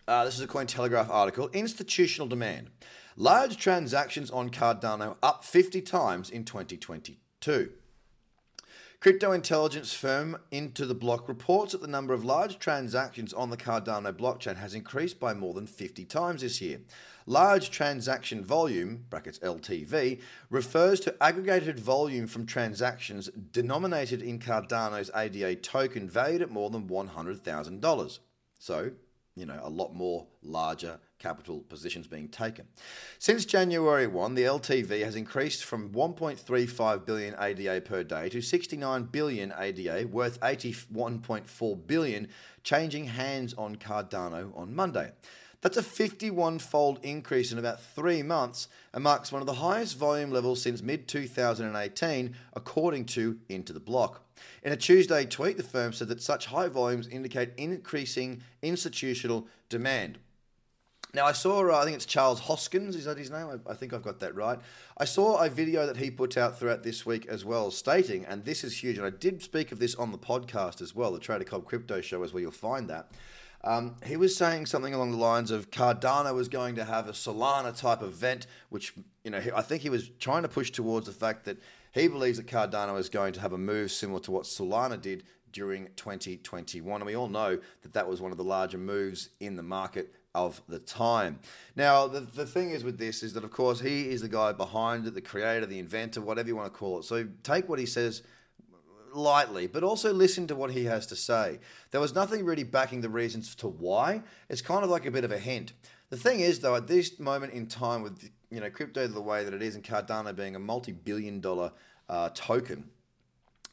Uh, 0.08 0.24
this 0.24 0.36
is 0.36 0.42
a 0.42 0.48
Cointelegraph 0.48 1.10
article. 1.10 1.50
Institutional 1.52 2.28
demand. 2.28 2.70
Large 3.16 3.58
transactions 3.58 4.30
on 4.30 4.52
Cardano 4.52 5.18
up 5.24 5.44
50 5.44 5.82
times 5.82 6.30
in 6.30 6.46
2022. 6.46 7.72
Crypto 9.02 9.32
intelligence 9.32 9.96
firm 9.96 10.38
IntoTheBlock 10.52 11.28
reports 11.28 11.72
that 11.72 11.82
the 11.82 11.88
number 11.88 12.14
of 12.14 12.24
large 12.24 12.60
transactions 12.60 13.34
on 13.34 13.50
the 13.50 13.58
Cardano 13.58 14.14
blockchain 14.14 14.58
has 14.58 14.76
increased 14.76 15.20
by 15.20 15.34
more 15.34 15.56
than 15.56 15.66
50 15.66 16.06
times 16.06 16.44
this 16.44 16.62
year. 16.62 16.82
Large 17.26 17.72
transaction 17.72 18.46
volume, 18.46 19.06
brackets 19.10 19.40
LTV, 19.40 20.22
refers 20.52 21.00
to 21.00 21.16
aggregated 21.20 21.80
volume 21.80 22.28
from 22.28 22.46
transactions 22.46 23.28
denominated 23.52 24.22
in 24.22 24.38
Cardano's 24.38 25.10
ADA 25.16 25.56
token 25.56 26.08
valued 26.08 26.44
at 26.44 26.52
more 26.52 26.70
than 26.70 26.88
$100,000. 26.88 28.20
So, 28.60 28.92
you 29.36 29.48
know, 29.48 29.60
a 29.64 29.70
lot 29.72 29.96
more 29.96 30.28
larger 30.44 31.00
capital 31.22 31.60
positions 31.70 32.08
being 32.08 32.28
taken. 32.28 32.66
Since 33.20 33.46
January 33.46 34.08
1, 34.08 34.36
the 34.36 34.44
LTV 34.44 35.04
has 35.04 35.16
increased 35.16 35.64
from 35.64 35.92
1.35 35.92 37.06
billion 37.06 37.36
ADA 37.40 37.82
per 37.82 38.04
day 38.04 38.28
to 38.30 38.42
69 38.42 39.04
billion 39.04 39.54
ADA, 39.58 40.08
worth 40.08 40.40
81.4 40.40 41.88
billion, 41.88 42.28
changing 42.64 43.06
hands 43.06 43.54
on 43.54 43.76
Cardano 43.76 44.58
on 44.58 44.74
Monday. 44.74 45.12
That's 45.62 45.78
a 45.78 45.84
51 45.84 46.58
fold 46.58 47.00
increase 47.04 47.52
in 47.52 47.60
about 47.60 47.80
three 47.80 48.24
months 48.24 48.68
and 48.94 49.04
marks 49.04 49.32
one 49.32 49.44
of 49.44 49.46
the 49.46 49.54
highest 49.54 49.96
volume 49.96 50.32
levels 50.32 50.60
since 50.60 50.82
mid 50.82 51.08
2018, 51.08 52.36
according 52.54 53.06
to 53.06 53.38
IntoTheBlock. 53.48 54.18
In 54.64 54.74
a 54.74 54.78
Tuesday 54.78 55.24
tweet, 55.24 55.58
the 55.58 55.64
firm 55.64 55.94
said 55.94 56.08
that 56.08 56.22
such 56.22 56.48
high 56.48 56.68
volumes 56.68 57.08
indicate 57.08 57.52
increasing 57.58 58.42
institutional 58.64 59.48
demand. 59.70 60.18
Now, 61.14 61.26
I 61.26 61.34
saw, 61.34 61.70
uh, 61.70 61.78
I 61.78 61.84
think 61.84 61.96
it's 61.96 62.06
Charles 62.06 62.40
Hoskins, 62.40 62.96
is 62.96 63.06
that 63.06 63.18
his 63.18 63.30
name? 63.30 63.48
I, 63.48 63.72
I, 63.72 63.74
think 63.74 63.94
I've 63.94 64.02
got 64.02 64.20
that 64.22 64.34
right. 64.34 64.58
I 64.98 65.04
saw 65.04 65.44
a 65.44 65.50
video 65.50 65.86
that 65.86 65.98
he 65.98 66.10
put 66.10 66.38
out 66.38 66.58
throughout 66.58 66.84
this 66.84 67.06
week 67.06 67.26
as 67.26 67.44
well, 67.44 67.70
stating, 67.70 68.24
and 68.26 68.46
this 68.46 68.64
is 68.64 68.82
huge, 68.82 68.98
and 68.98 69.06
I 69.06 69.10
did 69.10 69.42
speak 69.42 69.74
of 69.74 69.80
this 69.80 69.94
on 69.96 70.12
the 70.12 70.18
podcast 70.18 70.82
as 70.82 70.96
well, 70.96 71.12
the 71.12 71.20
Trader 71.20 71.44
Cobb 71.44 71.66
Crypto 71.66 72.00
Show 72.00 72.24
is 72.24 72.34
where 72.34 72.42
you'll 72.42 72.52
find 72.52 72.90
that. 72.90 73.12
Um, 73.64 73.98
he 74.06 74.16
was 74.16 74.36
saying 74.36 74.68
something 74.68 74.94
along 74.94 75.12
the 75.12 75.18
lines 75.18 75.52
of 75.52 75.70
Cardano 75.70 76.34
was 76.34 76.48
going 76.48 76.76
to 76.76 76.86
have 76.86 77.08
a 77.10 77.12
Solana 77.12 77.78
type 77.78 78.02
event, 78.02 78.48
which, 78.70 78.94
you 79.24 79.32
know, 79.32 79.42
I 79.56 79.62
think 79.62 79.84
he 79.84 79.90
was 79.90 80.10
trying 80.18 80.44
to 80.44 80.50
push 80.50 80.72
towards 80.72 81.08
the 81.08 81.14
fact 81.14 81.46
that 81.46 81.58
he 81.92 82.08
believes 82.08 82.38
that 82.38 82.48
Cardano 82.48 82.98
is 82.98 83.10
going 83.10 83.34
to 83.34 83.42
have 83.42 83.54
a 83.54 83.58
move 83.58 83.92
similar 83.92 84.22
to 84.22 84.32
what 84.32 84.44
Solana 84.46 85.00
did 85.00 85.24
during 85.52 85.90
2021. 85.96 87.02
And 87.02 87.06
we 87.06 87.16
all 87.16 87.28
know 87.28 87.60
that 87.84 87.94
that 87.94 88.08
was 88.08 88.22
one 88.22 88.32
of 88.32 88.38
the 88.38 88.44
larger 88.44 88.78
moves 88.78 89.30
in 89.40 89.58
the 89.58 89.64
market 89.64 90.16
of 90.34 90.62
the 90.68 90.80
time. 90.80 91.40
Now, 91.76 92.08
the, 92.08 92.22
the 92.22 92.46
thing 92.46 92.72
is 92.72 92.84
with 92.84 92.98
this 92.98 93.24
is 93.24 93.34
that, 93.34 93.44
of 93.44 93.52
course, 93.52 93.82
he 93.82 94.10
is 94.10 94.22
the 94.22 94.30
guy 94.30 94.54
behind 94.54 95.06
it, 95.06 95.14
the 95.14 95.22
creator, 95.22 95.66
the 95.66 95.80
inventor, 95.80 96.22
whatever 96.22 96.48
you 96.48 96.56
want 96.56 96.72
to 96.72 96.78
call 96.78 97.00
it. 97.00 97.06
So 97.06 97.28
take 97.44 97.68
what 97.68 97.80
he 97.80 97.86
says 97.86 98.24
lightly, 99.14 99.68
but 99.68 99.84
also 99.84 100.14
listen 100.14 100.48
to 100.48 100.56
what 100.56 100.72
he 100.72 100.86
has 100.86 101.06
to 101.08 101.16
say. 101.16 101.60
There 101.92 102.00
was 102.00 102.16
nothing 102.16 102.46
really 102.46 102.64
backing 102.64 103.02
the 103.02 103.10
reasons 103.10 103.56
to 103.56 103.68
why. 103.68 104.24
It's 104.50 104.62
kind 104.62 104.84
of 104.84 104.90
like 104.90 105.06
a 105.06 105.12
bit 105.12 105.24
of 105.24 105.32
a 105.32 105.40
hint. 105.40 105.74
The 106.10 106.18
thing 106.18 106.40
is, 106.42 106.60
though, 106.60 106.76
at 106.76 106.88
this 106.88 107.20
moment 107.20 107.54
in 107.54 107.68
time, 107.68 108.02
with 108.02 108.30
you 108.50 108.60
know 108.60 108.70
crypto 108.70 109.08
the 109.08 109.22
way 109.22 109.44
that 109.44 109.54
it 109.54 109.62
is, 109.62 109.76
and 109.76 109.84
Cardano 109.84 110.36
being 110.36 110.56
a 110.56 110.60
multi-billion-dollar 110.60 111.72
uh, 112.10 112.30
token, 112.34 112.90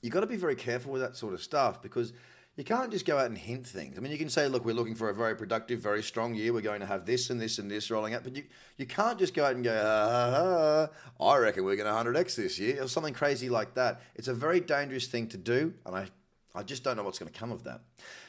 you've 0.03 0.13
got 0.13 0.21
to 0.21 0.27
be 0.27 0.37
very 0.37 0.55
careful 0.55 0.93
with 0.93 1.03
that 1.03 1.17
sort 1.17 1.35
of 1.35 1.43
stuff 1.43 1.83
because 1.83 2.13
you 2.59 2.65
can't 2.65 2.91
just 2.91 3.07
go 3.07 3.17
out 3.17 3.27
and 3.27 3.39
hint 3.39 3.65
things. 3.65 3.97
I 3.97 4.01
mean, 4.01 4.11
you 4.11 4.19
can 4.19 4.29
say, 4.29 4.49
look, 4.49 4.65
we're 4.65 4.75
looking 4.75 4.97
for 4.97 5.11
a 5.11 5.15
very 5.15 5.37
productive, 5.37 5.79
very 5.79 6.03
strong 6.03 6.35
year. 6.35 6.53
We're 6.53 6.61
going 6.61 6.81
to 6.81 6.87
have 6.87 7.07
this 7.07 7.31
and 7.31 7.41
this 7.41 7.61
and 7.61 7.71
this 7.71 7.89
rolling 7.89 8.15
out. 8.15 8.25
But 8.25 8.35
you, 8.35 8.43
you 8.77 8.85
can't 8.85 9.17
just 9.17 9.33
go 9.33 9.45
out 9.45 9.55
and 9.55 9.63
go, 9.63 9.81
ah, 9.81 10.33
ah, 10.35 10.89
ah, 10.89 10.89
ah 11.21 11.29
I 11.29 11.39
reckon 11.39 11.65
we're 11.65 11.77
going 11.77 11.87
to 11.87 12.11
100x 12.11 12.35
this 12.35 12.59
year 12.59 12.83
or 12.83 12.89
something 12.89 13.15
crazy 13.15 13.49
like 13.49 13.75
that. 13.75 14.01
It's 14.17 14.27
a 14.27 14.35
very 14.35 14.59
dangerous 14.59 15.07
thing 15.07 15.29
to 15.29 15.37
do. 15.37 15.73
And 15.87 15.95
I, 15.95 16.09
I 16.53 16.65
just 16.65 16.83
don't 16.83 16.97
know 16.97 17.05
what's 17.05 17.21
going 17.21 17.33
to 17.33 17.39
come 17.39 17.53
of 17.53 17.63
that. 17.63 17.81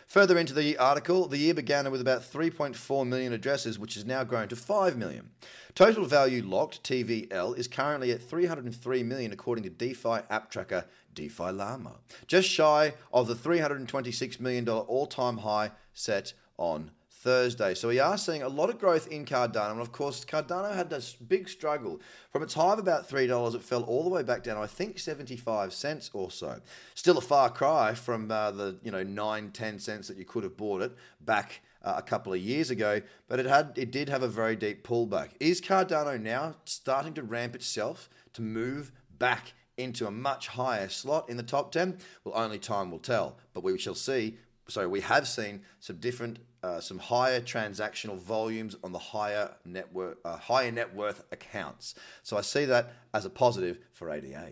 Further 0.10 0.40
into 0.40 0.56
the 0.56 0.76
article, 0.80 1.28
the 1.28 1.38
year 1.38 1.54
began 1.54 1.90
with 1.92 2.02
about 2.02 2.24
3.4 2.24 3.08
million 3.08 3.32
addresses, 3.32 3.78
which 3.78 3.94
has 3.94 4.06
now 4.06 4.24
grown 4.24 4.48
to 4.48 4.56
5 4.56 4.98
million. 4.98 5.30
Total 5.76 6.04
value 6.04 6.42
locked, 6.44 6.82
TVL, 6.82 7.56
is 7.56 7.68
currently 7.68 8.12
at 8.12 8.20
303 8.20 9.04
million 9.04 9.32
according 9.32 9.64
to 9.66 9.70
DeFi 9.70 10.22
app 10.32 10.50
tracker 10.50 10.86
DeFi 11.14 11.52
Llama, 11.52 11.98
just 12.26 12.50
shy 12.50 12.96
of 13.14 13.28
the 13.28 13.36
$326 13.36 14.40
million 14.40 14.68
all 14.68 15.06
time 15.06 15.38
high 15.38 15.70
set 15.94 16.34
on 16.58 16.90
Thursday. 17.20 17.74
So 17.74 17.90
we 17.90 18.00
are 18.00 18.18
seeing 18.18 18.44
a 18.44 18.48
lot 18.48 18.70
of 18.70 18.80
growth 18.80 19.08
in 19.08 19.26
Cardano. 19.26 19.72
And 19.72 19.82
of 19.82 19.92
course, 19.92 20.24
Cardano 20.24 20.74
had 20.74 20.90
this 20.90 21.14
big 21.14 21.50
struggle. 21.50 22.00
From 22.32 22.44
its 22.44 22.54
high 22.54 22.74
of 22.74 22.80
about 22.80 23.10
$3, 23.10 23.56
it 23.56 23.62
fell 23.62 23.84
all 23.84 24.04
the 24.04 24.10
way 24.10 24.24
back 24.24 24.42
down, 24.42 24.58
I 24.58 24.68
think 24.68 25.00
75 25.00 25.74
cents 25.74 26.10
or 26.14 26.32
so. 26.32 26.62
Still 26.96 27.18
a 27.18 27.22
far 27.22 27.50
cry 27.50 27.94
from 27.94 28.32
uh, 28.32 28.52
the 28.52 28.78
you 28.84 28.92
know 28.92 29.04
9, 29.04 29.52
10 29.52 29.80
cents 29.80 30.08
that 30.08 30.18
you 30.18 30.24
could 30.24 30.44
have 30.44 30.56
bought 30.56 30.82
it 30.82 30.96
back 31.20 31.62
uh, 31.84 31.96
a 31.98 32.02
couple 32.02 32.34
of 32.34 32.40
years 32.40 32.72
ago, 32.72 33.02
but 33.28 33.40
it 33.40 33.46
had 33.46 33.74
it 33.76 33.92
did 33.92 34.08
have 34.08 34.24
a 34.24 34.28
very 34.28 34.56
deep 34.56 34.88
pullback. 34.88 35.32
Is 35.40 35.60
Cardano 35.60 36.22
now 36.22 36.56
starting 36.64 37.14
to 37.16 37.24
ramp 37.24 37.54
itself 37.54 38.10
to 38.34 38.42
move 38.42 38.92
back 39.18 39.54
into 39.78 40.08
a 40.08 40.12
much 40.12 40.48
higher 40.48 40.90
slot 40.90 41.30
in 41.30 41.38
the 41.38 41.44
top 41.44 41.72
10? 41.72 41.98
Well, 42.24 42.36
only 42.38 42.60
time 42.60 42.92
will 42.92 43.00
tell, 43.00 43.38
but 43.54 43.64
we 43.64 43.78
shall 43.78 43.96
see. 43.96 44.38
So 44.70 44.88
we 44.88 45.02
have 45.02 45.28
seen 45.28 45.62
some 45.80 45.98
different, 45.98 46.40
uh, 46.64 46.80
some 46.80 47.00
higher 47.00 47.42
transactional 47.42 48.18
volumes 48.18 48.76
on 48.84 48.92
the 48.92 49.00
higher 49.00 49.52
net 49.66 49.92
worth, 49.94 50.18
uh, 50.24 50.38
higher 50.38 50.72
net 50.72 50.94
worth 50.94 51.24
accounts. 51.32 51.96
So 52.24 52.38
I 52.38 52.42
see 52.42 52.66
that 52.66 52.94
as 53.14 53.26
a 53.26 53.30
positive 53.30 53.80
for 53.94 54.10
ADA. 54.12 54.52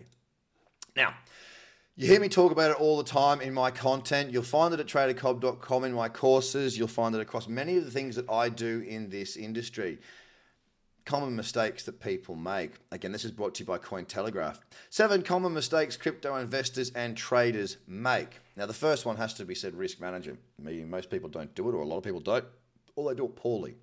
Now, 0.96 1.14
you 1.96 2.06
hear 2.06 2.20
me 2.20 2.28
talk 2.28 2.52
about 2.52 2.70
it 2.70 2.80
all 2.80 2.96
the 2.96 3.04
time 3.04 3.40
in 3.40 3.52
my 3.52 3.70
content. 3.70 4.32
You'll 4.32 4.42
find 4.44 4.72
it 4.72 4.80
at 4.80 4.86
tradercobb.com 4.86 5.84
in 5.84 5.92
my 5.92 6.08
courses. 6.08 6.78
You'll 6.78 6.88
find 6.88 7.14
it 7.14 7.20
across 7.20 7.48
many 7.48 7.76
of 7.76 7.84
the 7.84 7.90
things 7.90 8.14
that 8.16 8.28
I 8.30 8.48
do 8.48 8.84
in 8.86 9.10
this 9.10 9.36
industry 9.36 9.98
common 11.08 11.34
mistakes 11.34 11.84
that 11.84 11.98
people 12.00 12.36
make. 12.36 12.72
Again, 12.92 13.12
this 13.12 13.24
is 13.24 13.30
brought 13.30 13.54
to 13.54 13.62
you 13.62 13.66
by 13.66 13.78
Cointelegraph. 13.78 14.58
Seven 14.90 15.22
common 15.22 15.54
mistakes 15.54 15.96
crypto 15.96 16.36
investors 16.36 16.92
and 16.94 17.16
traders 17.16 17.78
make. 17.86 18.40
Now, 18.58 18.66
the 18.66 18.74
first 18.74 19.06
one 19.06 19.16
has 19.18 19.34
to 19.34 19.44
be 19.44 19.54
said 19.54 19.76
risk 19.76 20.00
management. 20.00 20.40
Meaning 20.58 20.90
most 20.90 21.10
people 21.10 21.28
don't 21.28 21.54
do 21.54 21.68
it, 21.68 21.74
or 21.74 21.82
a 21.82 21.86
lot 21.86 21.98
of 21.98 22.02
people 22.02 22.18
don't, 22.18 22.44
or 22.96 23.08
they 23.08 23.16
do 23.16 23.26
it 23.26 23.36
poorly. 23.36 23.76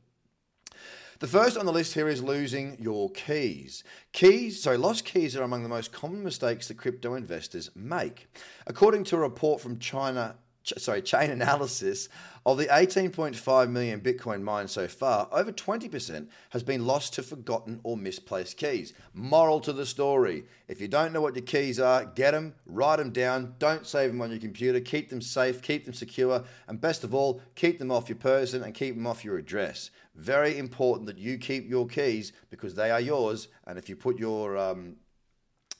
The 1.19 1.27
first 1.27 1.57
on 1.57 1.65
the 1.65 1.71
list 1.71 1.93
here 1.93 2.09
is 2.09 2.21
losing 2.21 2.75
your 2.77 3.09
keys. 3.11 3.85
Keys, 4.11 4.61
sorry, 4.61 4.75
lost 4.75 5.05
keys 5.05 5.37
are 5.37 5.43
among 5.43 5.63
the 5.63 5.69
most 5.69 5.93
common 5.93 6.21
mistakes 6.21 6.67
that 6.67 6.75
crypto 6.75 7.13
investors 7.13 7.71
make. 7.73 8.27
According 8.67 9.05
to 9.05 9.15
a 9.15 9.19
report 9.19 9.61
from 9.61 9.79
China 9.79 10.35
sorry, 10.77 11.01
Chainalysis, 11.01 12.09
of 12.45 12.57
the 12.57 12.65
18.5 12.65 13.69
million 13.69 14.01
Bitcoin 14.01 14.41
mined 14.41 14.69
so 14.69 14.87
far, 14.87 15.27
over 15.31 15.51
20% 15.51 16.27
has 16.51 16.63
been 16.63 16.85
lost 16.85 17.13
to 17.13 17.23
forgotten 17.23 17.79
or 17.83 17.97
misplaced 17.97 18.57
keys. 18.57 18.93
Moral 19.13 19.59
to 19.61 19.73
the 19.73 19.85
story 19.85 20.45
if 20.67 20.81
you 20.81 20.87
don't 20.87 21.13
know 21.13 21.21
what 21.21 21.35
your 21.35 21.45
keys 21.45 21.79
are, 21.79 22.05
get 22.05 22.31
them, 22.31 22.55
write 22.65 22.97
them 22.97 23.11
down, 23.11 23.55
don't 23.59 23.85
save 23.85 24.11
them 24.11 24.21
on 24.21 24.31
your 24.31 24.39
computer, 24.39 24.79
keep 24.79 25.09
them 25.09 25.21
safe, 25.21 25.61
keep 25.61 25.85
them 25.85 25.93
secure, 25.93 26.43
and 26.67 26.81
best 26.81 27.03
of 27.03 27.13
all, 27.13 27.41
keep 27.55 27.79
them 27.79 27.91
off 27.91 28.09
your 28.09 28.17
person 28.17 28.63
and 28.63 28.73
keep 28.73 28.95
them 28.95 29.07
off 29.07 29.25
your 29.25 29.37
address. 29.37 29.91
Very 30.15 30.57
important 30.57 31.07
that 31.07 31.17
you 31.17 31.37
keep 31.37 31.69
your 31.69 31.87
keys 31.87 32.31
because 32.49 32.75
they 32.75 32.91
are 32.91 33.01
yours, 33.01 33.47
and 33.67 33.77
if 33.77 33.89
you 33.89 33.95
put 33.95 34.17
your 34.17 34.57
um, 34.57 34.95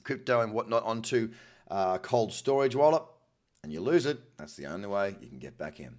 crypto 0.04 0.40
and 0.40 0.52
whatnot 0.52 0.84
onto 0.84 1.30
a 1.68 1.98
cold 2.00 2.32
storage 2.32 2.76
wallet, 2.76 3.02
and 3.66 3.72
you 3.72 3.80
lose 3.80 4.06
it, 4.06 4.20
that's 4.36 4.54
the 4.54 4.66
only 4.66 4.86
way 4.86 5.16
you 5.20 5.26
can 5.26 5.40
get 5.40 5.58
back 5.58 5.80
in. 5.80 5.96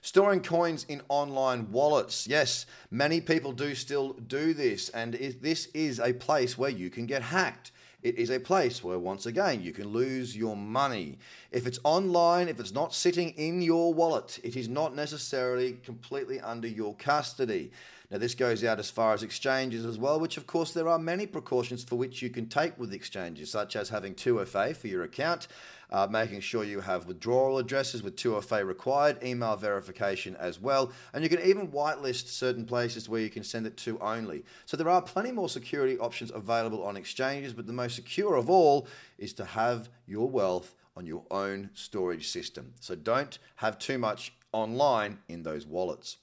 Storing 0.00 0.40
coins 0.40 0.86
in 0.88 1.02
online 1.10 1.70
wallets. 1.70 2.26
Yes, 2.26 2.64
many 2.90 3.20
people 3.20 3.52
do 3.52 3.74
still 3.74 4.14
do 4.14 4.54
this, 4.54 4.88
and 4.88 5.12
this 5.12 5.66
is 5.74 6.00
a 6.00 6.14
place 6.14 6.56
where 6.56 6.70
you 6.70 6.88
can 6.88 7.04
get 7.04 7.20
hacked. 7.20 7.72
It 8.02 8.16
is 8.16 8.30
a 8.30 8.40
place 8.40 8.82
where, 8.82 8.98
once 8.98 9.26
again, 9.26 9.62
you 9.62 9.72
can 9.72 9.88
lose 9.88 10.34
your 10.34 10.56
money. 10.56 11.18
If 11.52 11.66
it's 11.66 11.78
online, 11.84 12.48
if 12.48 12.58
it's 12.58 12.72
not 12.72 12.94
sitting 12.94 13.30
in 13.32 13.60
your 13.60 13.92
wallet, 13.92 14.40
it 14.42 14.56
is 14.56 14.66
not 14.66 14.96
necessarily 14.96 15.72
completely 15.84 16.40
under 16.40 16.68
your 16.68 16.94
custody. 16.94 17.70
Now, 18.10 18.18
this 18.18 18.34
goes 18.34 18.62
out 18.62 18.78
as 18.78 18.90
far 18.90 19.12
as 19.12 19.22
exchanges 19.22 19.84
as 19.84 19.98
well, 19.98 20.20
which, 20.20 20.36
of 20.36 20.46
course, 20.46 20.72
there 20.72 20.88
are 20.88 20.98
many 20.98 21.26
precautions 21.26 21.82
for 21.82 21.96
which 21.96 22.22
you 22.22 22.30
can 22.30 22.46
take 22.46 22.78
with 22.78 22.92
exchanges, 22.92 23.50
such 23.50 23.74
as 23.74 23.88
having 23.88 24.14
2FA 24.14 24.76
for 24.76 24.86
your 24.86 25.02
account, 25.02 25.48
uh, 25.94 26.08
making 26.10 26.40
sure 26.40 26.64
you 26.64 26.80
have 26.80 27.06
withdrawal 27.06 27.58
addresses 27.58 28.02
with 28.02 28.16
2FA 28.16 28.66
required, 28.66 29.22
email 29.22 29.54
verification 29.54 30.34
as 30.40 30.60
well, 30.60 30.90
and 31.12 31.22
you 31.22 31.30
can 31.30 31.40
even 31.42 31.68
whitelist 31.68 32.26
certain 32.26 32.64
places 32.64 33.08
where 33.08 33.20
you 33.20 33.30
can 33.30 33.44
send 33.44 33.64
it 33.64 33.76
to 33.76 33.96
only. 34.00 34.44
So 34.66 34.76
there 34.76 34.88
are 34.88 35.00
plenty 35.00 35.30
more 35.30 35.48
security 35.48 35.96
options 35.96 36.32
available 36.34 36.82
on 36.82 36.96
exchanges, 36.96 37.52
but 37.52 37.68
the 37.68 37.72
most 37.72 37.94
secure 37.94 38.34
of 38.34 38.50
all 38.50 38.88
is 39.18 39.32
to 39.34 39.44
have 39.44 39.88
your 40.04 40.28
wealth 40.28 40.74
on 40.96 41.06
your 41.06 41.22
own 41.30 41.70
storage 41.74 42.26
system. 42.26 42.74
So 42.80 42.96
don't 42.96 43.38
have 43.54 43.78
too 43.78 43.96
much 43.96 44.32
online 44.50 45.18
in 45.28 45.44
those 45.44 45.64
wallets. 45.64 46.16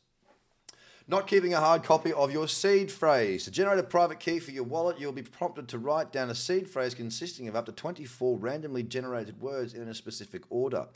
Not 1.12 1.28
keeping 1.28 1.54
a 1.54 1.60
hard 1.60 1.84
copy 1.84 2.14
of 2.14 2.32
your 2.32 2.48
seed 2.48 2.90
phrase. 2.90 3.44
To 3.44 3.52
generate 3.52 3.80
a 3.80 3.84
private 3.84 4.22
key 4.22 4.40
for 4.40 4.52
your 4.52 4.64
wallet, 4.64 4.98
you'll 4.98 5.12
be 5.12 5.22
prompted 5.22 5.68
to 5.68 5.78
write 5.78 6.14
down 6.14 6.30
a 6.30 6.36
seed 6.36 6.70
phrase 6.70 6.94
consisting 6.94 7.50
of 7.50 7.56
up 7.58 7.66
to 7.66 7.74
24 7.74 8.38
randomly 8.38 8.82
generated 8.82 9.42
words 9.42 9.74
in 9.74 9.90
a 9.90 9.94
specific 9.94 10.44
order. 10.50 10.88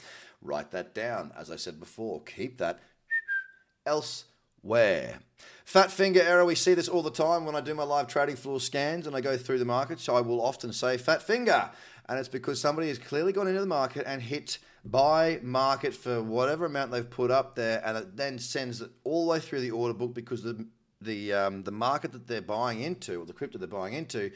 Write 0.41 0.71
that 0.71 0.95
down. 0.95 1.33
As 1.37 1.51
I 1.51 1.57
said 1.57 1.81
before, 1.81 2.21
keep 2.21 2.59
that 2.59 2.79
elsewhere. 3.85 5.19
Fat 5.65 5.91
finger 5.91 6.21
error, 6.21 6.45
we 6.45 6.55
see 6.55 6.75
this 6.75 6.87
all 6.87 7.03
the 7.03 7.11
time 7.11 7.43
when 7.43 7.57
I 7.57 7.59
do 7.59 7.75
my 7.75 7.83
live 7.83 8.07
trading 8.07 8.37
floor 8.37 8.61
scans 8.61 9.07
and 9.07 9.17
I 9.17 9.19
go 9.19 9.35
through 9.35 9.59
the 9.59 9.65
markets. 9.65 10.07
I 10.07 10.21
will 10.21 10.39
often 10.39 10.71
say 10.71 10.95
fat 10.95 11.23
finger, 11.23 11.71
and 12.07 12.19
it's 12.19 12.29
because 12.29 12.59
somebody 12.59 12.87
has 12.89 12.97
clearly 12.97 13.33
gone 13.33 13.47
into 13.47 13.59
the 13.59 13.65
market 13.65 14.03
and 14.05 14.21
hit 14.21 14.59
buy 14.83 15.39
market 15.41 15.93
for 15.93 16.21
whatever 16.21 16.65
amount 16.65 16.91
they've 16.91 17.09
put 17.09 17.31
up 17.31 17.55
there, 17.55 17.81
and 17.85 17.97
it 17.97 18.15
then 18.15 18.37
sends 18.37 18.81
it 18.81 18.91
all 19.03 19.25
the 19.25 19.31
way 19.31 19.39
through 19.39 19.61
the 19.61 19.71
order 19.71 19.93
book 19.93 20.13
because 20.13 20.43
the 20.43 20.65
the 21.01 21.33
um, 21.33 21.63
the 21.63 21.71
market 21.71 22.11
that 22.11 22.27
they're 22.27 22.41
buying 22.41 22.81
into, 22.81 23.21
or 23.21 23.25
the 23.25 23.33
crypto 23.33 23.57
they're 23.57 23.67
buying 23.67 23.93
into, 23.93 24.31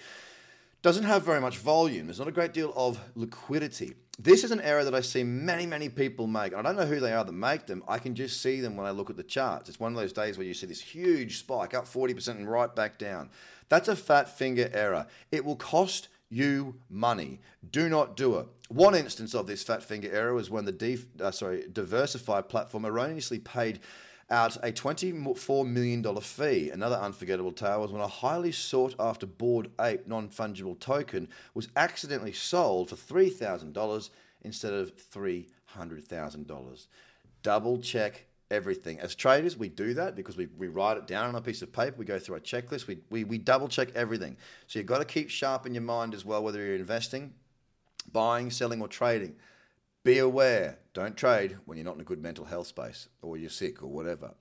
doesn't 0.81 1.03
have 1.03 1.23
very 1.23 1.41
much 1.41 1.57
volume. 1.57 2.07
There's 2.07 2.19
not 2.19 2.27
a 2.27 2.33
great 2.33 2.53
deal 2.53 2.73
of 2.75 2.99
liquidity. 3.15 3.95
This 4.17 4.43
is 4.43 4.51
an 4.51 4.59
error 4.61 4.83
that 4.83 4.93
I 4.93 5.01
see 5.01 5.23
many, 5.23 5.65
many 5.65 5.87
people 5.87 6.27
make. 6.27 6.53
I 6.53 6.61
don't 6.61 6.75
know 6.75 6.85
who 6.85 6.99
they 6.99 7.13
are 7.13 7.23
that 7.23 7.31
make 7.31 7.67
them. 7.67 7.83
I 7.87 7.99
can 7.99 8.15
just 8.15 8.41
see 8.41 8.59
them 8.59 8.75
when 8.75 8.85
I 8.85 8.91
look 8.91 9.09
at 9.09 9.15
the 9.15 9.23
charts. 9.23 9.69
It's 9.69 9.79
one 9.79 9.93
of 9.93 9.97
those 9.97 10.11
days 10.11 10.37
where 10.37 10.45
you 10.45 10.53
see 10.53 10.67
this 10.67 10.81
huge 10.81 11.39
spike 11.39 11.73
up 11.73 11.85
40% 11.85 12.27
and 12.29 12.49
right 12.49 12.73
back 12.75 12.97
down. 12.97 13.29
That's 13.69 13.87
a 13.87 13.95
fat 13.95 14.37
finger 14.37 14.69
error. 14.73 15.07
It 15.31 15.45
will 15.45 15.55
cost 15.55 16.09
you 16.29 16.75
money. 16.89 17.41
Do 17.71 17.89
not 17.89 18.15
do 18.15 18.37
it. 18.37 18.47
One 18.69 18.95
instance 18.95 19.33
of 19.33 19.47
this 19.47 19.63
fat 19.63 19.83
finger 19.83 20.09
error 20.11 20.33
was 20.33 20.49
when 20.49 20.65
the 20.65 20.71
def, 20.71 21.05
uh, 21.19 21.31
sorry, 21.31 21.65
DeversiFi 21.71 22.47
platform 22.47 22.85
erroneously 22.85 23.39
paid 23.39 23.79
out 24.29 24.55
a 24.57 24.71
$24 24.71 25.67
million 25.67 26.03
fee. 26.21 26.69
Another 26.69 26.97
unforgettable 26.97 27.51
tale 27.51 27.81
was 27.81 27.91
when 27.91 28.01
a 28.01 28.07
highly 28.07 28.51
sought 28.51 28.93
after 28.99 29.25
Bored 29.25 29.71
Ape 29.81 30.07
non 30.07 30.29
fungible 30.29 30.79
token 30.79 31.27
was 31.55 31.69
accidentally 31.75 32.33
sold 32.33 32.89
for 32.89 32.95
$3,000 32.95 34.09
instead 34.43 34.73
of 34.73 34.95
$300,000. 34.95 36.87
Double 37.41 37.79
check 37.79 38.25
everything. 38.51 38.99
As 38.99 39.15
traders, 39.15 39.57
we 39.57 39.69
do 39.69 39.93
that 39.95 40.15
because 40.15 40.37
we, 40.37 40.47
we 40.57 40.67
write 40.67 40.97
it 40.97 41.07
down 41.07 41.29
on 41.29 41.35
a 41.35 41.41
piece 41.41 41.61
of 41.61 41.71
paper, 41.71 41.95
we 41.97 42.05
go 42.05 42.19
through 42.19 42.37
a 42.37 42.41
checklist, 42.41 42.87
we, 42.87 42.99
we, 43.09 43.23
we 43.23 43.37
double 43.37 43.67
check 43.67 43.89
everything. 43.95 44.37
So 44.67 44.79
you've 44.79 44.87
got 44.87 44.99
to 44.99 45.05
keep 45.05 45.29
sharp 45.29 45.65
in 45.65 45.73
your 45.73 45.83
mind 45.83 46.13
as 46.13 46.25
well, 46.25 46.43
whether 46.43 46.63
you're 46.63 46.75
investing, 46.75 47.33
buying, 48.11 48.49
selling, 48.49 48.81
or 48.81 48.87
trading. 48.87 49.35
Be 50.03 50.19
aware. 50.19 50.79
Don't 50.93 51.17
trade 51.17 51.57
when 51.65 51.77
you're 51.77 51.85
not 51.85 51.95
in 51.95 52.01
a 52.01 52.05
good 52.05 52.21
mental 52.21 52.45
health 52.45 52.67
space 52.67 53.09
or 53.21 53.37
you're 53.37 53.49
sick 53.49 53.83
or 53.83 53.87
whatever. 53.87 54.33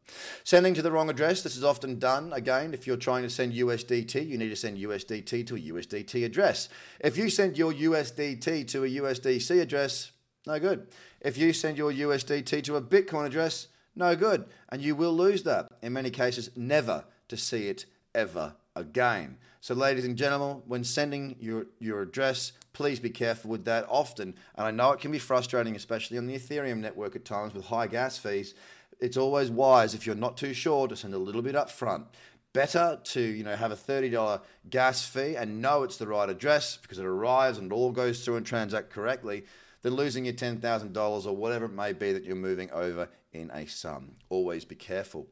Sending 0.44 0.72
to 0.74 0.82
the 0.82 0.92
wrong 0.92 1.10
address. 1.10 1.42
This 1.42 1.56
is 1.56 1.64
often 1.64 1.98
done. 1.98 2.32
Again, 2.32 2.72
if 2.72 2.86
you're 2.86 2.96
trying 2.96 3.24
to 3.24 3.30
send 3.30 3.52
USDT, 3.52 4.26
you 4.26 4.38
need 4.38 4.50
to 4.50 4.56
send 4.56 4.78
USDT 4.78 5.46
to 5.48 5.56
a 5.56 5.60
USDT 5.60 6.24
address. 6.24 6.68
If 7.00 7.16
you 7.16 7.28
send 7.28 7.58
your 7.58 7.72
USDT 7.72 8.68
to 8.68 8.84
a 8.84 8.88
USDC 8.88 9.60
address, 9.60 10.12
no 10.46 10.60
good. 10.60 10.86
If 11.20 11.36
you 11.36 11.52
send 11.52 11.76
your 11.76 11.92
USDT 11.92 12.62
to 12.64 12.76
a 12.76 12.82
Bitcoin 12.82 13.26
address, 13.26 13.66
no 13.98 14.16
good. 14.16 14.46
And 14.70 14.80
you 14.80 14.94
will 14.94 15.12
lose 15.12 15.42
that. 15.42 15.68
In 15.82 15.92
many 15.92 16.10
cases, 16.10 16.50
never 16.56 17.04
to 17.28 17.36
see 17.36 17.68
it 17.68 17.84
ever 18.14 18.54
again. 18.74 19.36
So, 19.60 19.74
ladies 19.74 20.04
and 20.04 20.16
gentlemen, 20.16 20.62
when 20.66 20.84
sending 20.84 21.36
your, 21.40 21.66
your 21.80 22.00
address, 22.02 22.52
please 22.72 23.00
be 23.00 23.10
careful 23.10 23.50
with 23.50 23.64
that 23.64 23.84
often. 23.88 24.34
And 24.54 24.66
I 24.66 24.70
know 24.70 24.92
it 24.92 25.00
can 25.00 25.10
be 25.10 25.18
frustrating, 25.18 25.74
especially 25.74 26.16
on 26.16 26.26
the 26.26 26.36
Ethereum 26.36 26.78
network 26.78 27.16
at 27.16 27.24
times 27.24 27.54
with 27.54 27.66
high 27.66 27.88
gas 27.88 28.16
fees. 28.16 28.54
It's 29.00 29.16
always 29.16 29.50
wise, 29.50 29.94
if 29.94 30.06
you're 30.06 30.14
not 30.14 30.36
too 30.36 30.54
sure, 30.54 30.86
to 30.88 30.96
send 30.96 31.12
a 31.12 31.18
little 31.18 31.42
bit 31.42 31.56
up 31.56 31.70
front. 31.70 32.06
Better 32.52 32.98
to 33.02 33.20
you 33.20 33.44
know 33.44 33.56
have 33.56 33.72
a 33.72 33.76
$30 33.76 34.40
gas 34.70 35.04
fee 35.04 35.36
and 35.36 35.60
know 35.60 35.82
it's 35.82 35.98
the 35.98 36.06
right 36.06 36.28
address 36.28 36.78
because 36.80 36.98
it 36.98 37.04
arrives 37.04 37.58
and 37.58 37.70
it 37.70 37.74
all 37.74 37.92
goes 37.92 38.24
through 38.24 38.36
and 38.36 38.46
transact 38.46 38.90
correctly 38.90 39.44
than 39.82 39.94
losing 39.94 40.24
your 40.24 40.34
$10,000 40.34 41.26
or 41.26 41.36
whatever 41.36 41.66
it 41.66 41.72
may 41.72 41.92
be 41.92 42.12
that 42.12 42.24
you're 42.24 42.36
moving 42.36 42.70
over 42.70 43.08
in 43.32 43.50
a 43.52 43.66
sum. 43.66 44.12
Always 44.28 44.64
be 44.64 44.74
careful. 44.74 45.26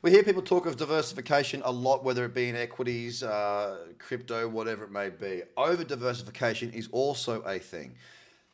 We 0.00 0.12
hear 0.12 0.22
people 0.22 0.42
talk 0.42 0.66
of 0.66 0.76
diversification 0.76 1.60
a 1.64 1.72
lot, 1.72 2.04
whether 2.04 2.24
it 2.24 2.32
be 2.32 2.48
in 2.48 2.54
equities, 2.54 3.24
uh, 3.24 3.78
crypto, 3.98 4.48
whatever 4.48 4.84
it 4.84 4.92
may 4.92 5.10
be. 5.10 5.42
Over 5.56 5.82
diversification 5.82 6.70
is 6.72 6.88
also 6.92 7.40
a 7.42 7.58
thing. 7.58 7.96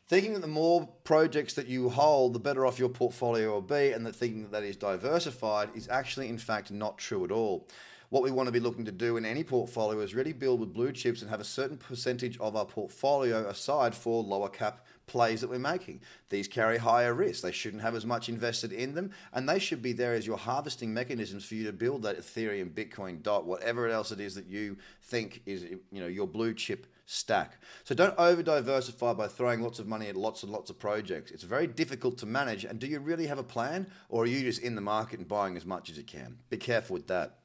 Thinking 0.07 0.33
that 0.33 0.41
the 0.41 0.47
more 0.47 0.87
projects 1.03 1.53
that 1.53 1.67
you 1.67 1.89
hold, 1.89 2.33
the 2.33 2.39
better 2.39 2.65
off 2.65 2.79
your 2.79 2.89
portfolio 2.89 3.51
will 3.51 3.61
be, 3.61 3.91
and 3.91 4.05
that 4.05 4.15
thinking 4.15 4.41
that 4.43 4.51
that 4.51 4.63
is 4.63 4.75
diversified 4.75 5.69
is 5.75 5.87
actually, 5.87 6.29
in 6.29 6.37
fact, 6.39 6.71
not 6.71 6.97
true 6.97 7.23
at 7.23 7.31
all. 7.31 7.67
What 8.09 8.23
we 8.23 8.31
want 8.31 8.47
to 8.47 8.51
be 8.53 8.59
looking 8.59 8.85
to 8.85 8.91
do 8.91 9.17
in 9.17 9.25
any 9.25 9.43
portfolio 9.43 9.99
is 9.99 10.15
really 10.15 10.33
build 10.33 10.59
with 10.59 10.73
blue 10.73 10.91
chips 10.91 11.21
and 11.21 11.29
have 11.29 11.39
a 11.39 11.45
certain 11.45 11.77
percentage 11.77 12.37
of 12.39 12.55
our 12.55 12.65
portfolio 12.65 13.47
aside 13.47 13.95
for 13.95 14.23
lower 14.23 14.49
cap 14.49 14.85
plays 15.07 15.41
that 15.41 15.49
we're 15.49 15.59
making. 15.59 16.01
These 16.29 16.47
carry 16.47 16.77
higher 16.77 17.13
risk. 17.13 17.41
They 17.41 17.51
shouldn't 17.51 17.83
have 17.83 17.95
as 17.95 18.05
much 18.05 18.29
invested 18.29 18.71
in 18.71 18.95
them, 18.95 19.11
and 19.33 19.47
they 19.47 19.59
should 19.59 19.81
be 19.81 19.93
there 19.93 20.13
as 20.13 20.25
your 20.25 20.37
harvesting 20.37 20.93
mechanisms 20.93 21.45
for 21.45 21.55
you 21.55 21.65
to 21.65 21.73
build 21.73 22.03
that 22.03 22.19
Ethereum, 22.19 22.71
Bitcoin, 22.71 23.21
DOT, 23.21 23.45
whatever 23.45 23.87
else 23.87 24.11
it 24.11 24.19
is 24.19 24.35
that 24.35 24.47
you 24.47 24.77
think 25.01 25.41
is 25.45 25.63
you 25.63 26.01
know 26.01 26.07
your 26.07 26.27
blue 26.27 26.53
chip 26.53 26.87
stack. 27.05 27.59
So 27.83 27.93
don't 27.93 28.17
over 28.17 28.41
diversify 28.41 29.13
by 29.13 29.27
throwing 29.27 29.61
lots 29.61 29.79
of 29.79 29.87
money 29.87 30.07
at 30.07 30.15
lots 30.15 30.43
and 30.43 30.51
lots 30.51 30.69
of 30.69 30.79
projects. 30.79 31.31
It's 31.31 31.43
very 31.43 31.67
difficult 31.67 32.17
to 32.19 32.25
manage. 32.25 32.65
And 32.65 32.79
do 32.79 32.87
you 32.87 32.99
really 32.99 33.27
have 33.27 33.37
a 33.37 33.43
plan, 33.43 33.87
or 34.09 34.23
are 34.23 34.27
you 34.27 34.41
just 34.41 34.61
in 34.61 34.75
the 34.75 34.81
market 34.81 35.19
and 35.19 35.27
buying 35.27 35.55
as 35.55 35.65
much 35.65 35.89
as 35.89 35.97
you 35.97 36.03
can? 36.03 36.37
Be 36.49 36.57
careful 36.57 36.95
with 36.95 37.07
that. 37.07 37.39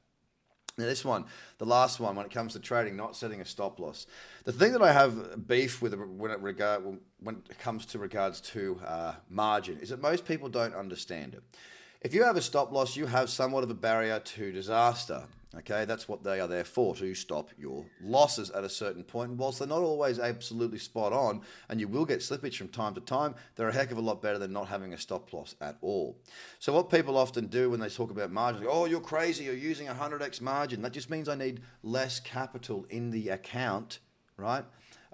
Now, 0.78 0.86
this 0.86 1.04
one, 1.04 1.24
the 1.58 1.66
last 1.66 2.00
one, 2.00 2.16
when 2.16 2.24
it 2.24 2.32
comes 2.32 2.52
to 2.54 2.60
trading, 2.60 2.96
not 2.96 3.16
setting 3.16 3.40
a 3.40 3.44
stop 3.44 3.78
loss. 3.80 4.06
The 4.44 4.52
thing 4.52 4.72
that 4.72 4.82
I 4.82 4.92
have 4.92 5.46
beef 5.46 5.82
with 5.82 5.94
when 5.94 6.30
it, 6.30 6.40
regard, 6.40 6.84
when 7.20 7.42
it 7.50 7.58
comes 7.58 7.84
to 7.86 7.98
regards 7.98 8.40
to 8.52 8.80
uh, 8.86 9.14
margin 9.28 9.78
is 9.80 9.90
that 9.90 10.00
most 10.00 10.24
people 10.24 10.48
don't 10.48 10.74
understand 10.74 11.34
it. 11.34 11.42
If 12.00 12.14
you 12.14 12.22
have 12.24 12.36
a 12.36 12.42
stop 12.42 12.72
loss, 12.72 12.96
you 12.96 13.06
have 13.06 13.28
somewhat 13.28 13.62
of 13.62 13.70
a 13.70 13.74
barrier 13.74 14.20
to 14.20 14.52
disaster. 14.52 15.24
Okay, 15.56 15.84
that's 15.84 16.08
what 16.08 16.22
they 16.22 16.38
are 16.38 16.46
there 16.46 16.62
for, 16.62 16.94
to 16.94 17.12
stop 17.12 17.50
your 17.58 17.84
losses 18.00 18.50
at 18.50 18.62
a 18.62 18.68
certain 18.68 19.02
point. 19.02 19.32
Whilst 19.32 19.58
they're 19.58 19.66
not 19.66 19.82
always 19.82 20.20
absolutely 20.20 20.78
spot 20.78 21.12
on, 21.12 21.40
and 21.68 21.80
you 21.80 21.88
will 21.88 22.04
get 22.04 22.20
slippage 22.20 22.56
from 22.56 22.68
time 22.68 22.94
to 22.94 23.00
time, 23.00 23.34
they're 23.56 23.68
a 23.68 23.72
heck 23.72 23.90
of 23.90 23.98
a 23.98 24.00
lot 24.00 24.22
better 24.22 24.38
than 24.38 24.52
not 24.52 24.68
having 24.68 24.92
a 24.92 24.98
stop 24.98 25.32
loss 25.32 25.56
at 25.60 25.76
all. 25.80 26.16
So, 26.60 26.72
what 26.72 26.88
people 26.88 27.18
often 27.18 27.48
do 27.48 27.70
when 27.70 27.80
they 27.80 27.88
talk 27.88 28.12
about 28.12 28.30
margins, 28.30 28.64
oh, 28.68 28.84
you're 28.84 29.00
crazy, 29.00 29.42
you're 29.42 29.54
using 29.54 29.88
a 29.88 29.94
100x 29.94 30.40
margin. 30.40 30.82
That 30.82 30.92
just 30.92 31.10
means 31.10 31.28
I 31.28 31.34
need 31.34 31.62
less 31.82 32.20
capital 32.20 32.86
in 32.88 33.10
the 33.10 33.30
account, 33.30 33.98
right? 34.36 34.64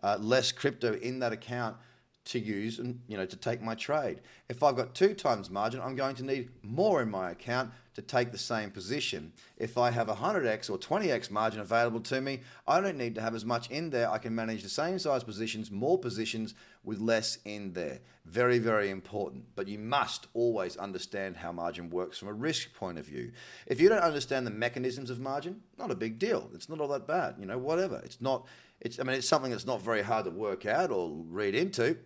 Uh, 0.03 0.19
less 0.21 0.53
crypto 0.53 0.93
in 0.97 1.19
that 1.21 1.33
account 1.33 1.79
to 2.27 2.41
use 2.41 2.79
and 2.81 3.01
you 3.07 3.17
know 3.17 3.25
to 3.25 3.37
take 3.37 3.63
my 3.63 3.75
trade. 3.75 4.21
If 4.49 4.63
I've 4.63 4.77
got 4.77 4.95
two 4.95 5.15
times 5.15 5.49
margin, 5.49 5.81
I'm 5.81 5.97
going 5.97 6.17
to 6.17 6.25
need 6.25 6.51
more 6.63 7.01
in 7.01 7.11
my 7.11 7.31
account 7.31 7.71
to 7.95 8.03
take 8.03 8.31
the 8.31 8.39
same 8.39 8.71
position. 8.71 9.33
If 9.57 9.79
I 9.79 9.91
have 9.91 10.11
a 10.11 10.15
100x 10.15 10.69
or 10.69 10.77
20x 10.77 11.31
margin 11.31 11.61
available 11.61 12.01
to 12.01 12.21
me, 12.21 12.41
I 12.67 12.81
don't 12.81 12.99
need 12.99 13.15
to 13.15 13.23
have 13.23 13.35
as 13.35 13.45
much 13.45 13.71
in 13.71 13.89
there. 13.89 14.11
I 14.11 14.19
can 14.19 14.35
manage 14.35 14.63
the 14.63 14.69
same 14.69 14.99
size 14.99 15.25
positions, 15.25 15.71
more 15.71 15.99
positions 15.99 16.55
with 16.85 17.01
less 17.01 17.39
in 17.47 17.73
there. 17.73 18.01
Very, 18.27 18.59
very 18.59 18.91
important. 18.91 19.45
But 19.55 19.67
you 19.67 19.79
must 19.79 20.27
always 20.35 20.77
understand 20.77 21.37
how 21.37 21.53
margin 21.53 21.89
works 21.89 22.19
from 22.19 22.29
a 22.29 22.35
risk 22.35 22.75
point 22.75 22.99
of 22.99 23.07
view. 23.07 23.33
If 23.67 23.81
you 23.81 23.89
don't 23.89 24.03
understand 24.03 24.47
the 24.47 24.51
mechanisms 24.51 25.09
of 25.09 25.19
margin, 25.19 25.63
not 25.79 25.91
a 25.91 25.97
big 25.97 26.19
deal. 26.19 26.51
It's 26.55 26.69
not 26.69 26.81
all 26.81 26.89
that 26.89 27.07
bad. 27.07 27.37
You 27.39 27.47
know, 27.47 27.57
whatever. 27.57 28.03
It's 28.05 28.21
not. 28.21 28.47
It's. 28.81 29.01
I 29.01 29.05
mean, 29.05 29.17
it's 29.17 29.29
something 29.29 29.51
that's 29.51 29.65
not 29.65 29.81
very 29.81 30.03
hard 30.03 30.27
to 30.27 30.31
work 30.31 30.67
out 30.67 30.91
or 30.91 31.11
read 31.29 31.55
into 31.55 31.97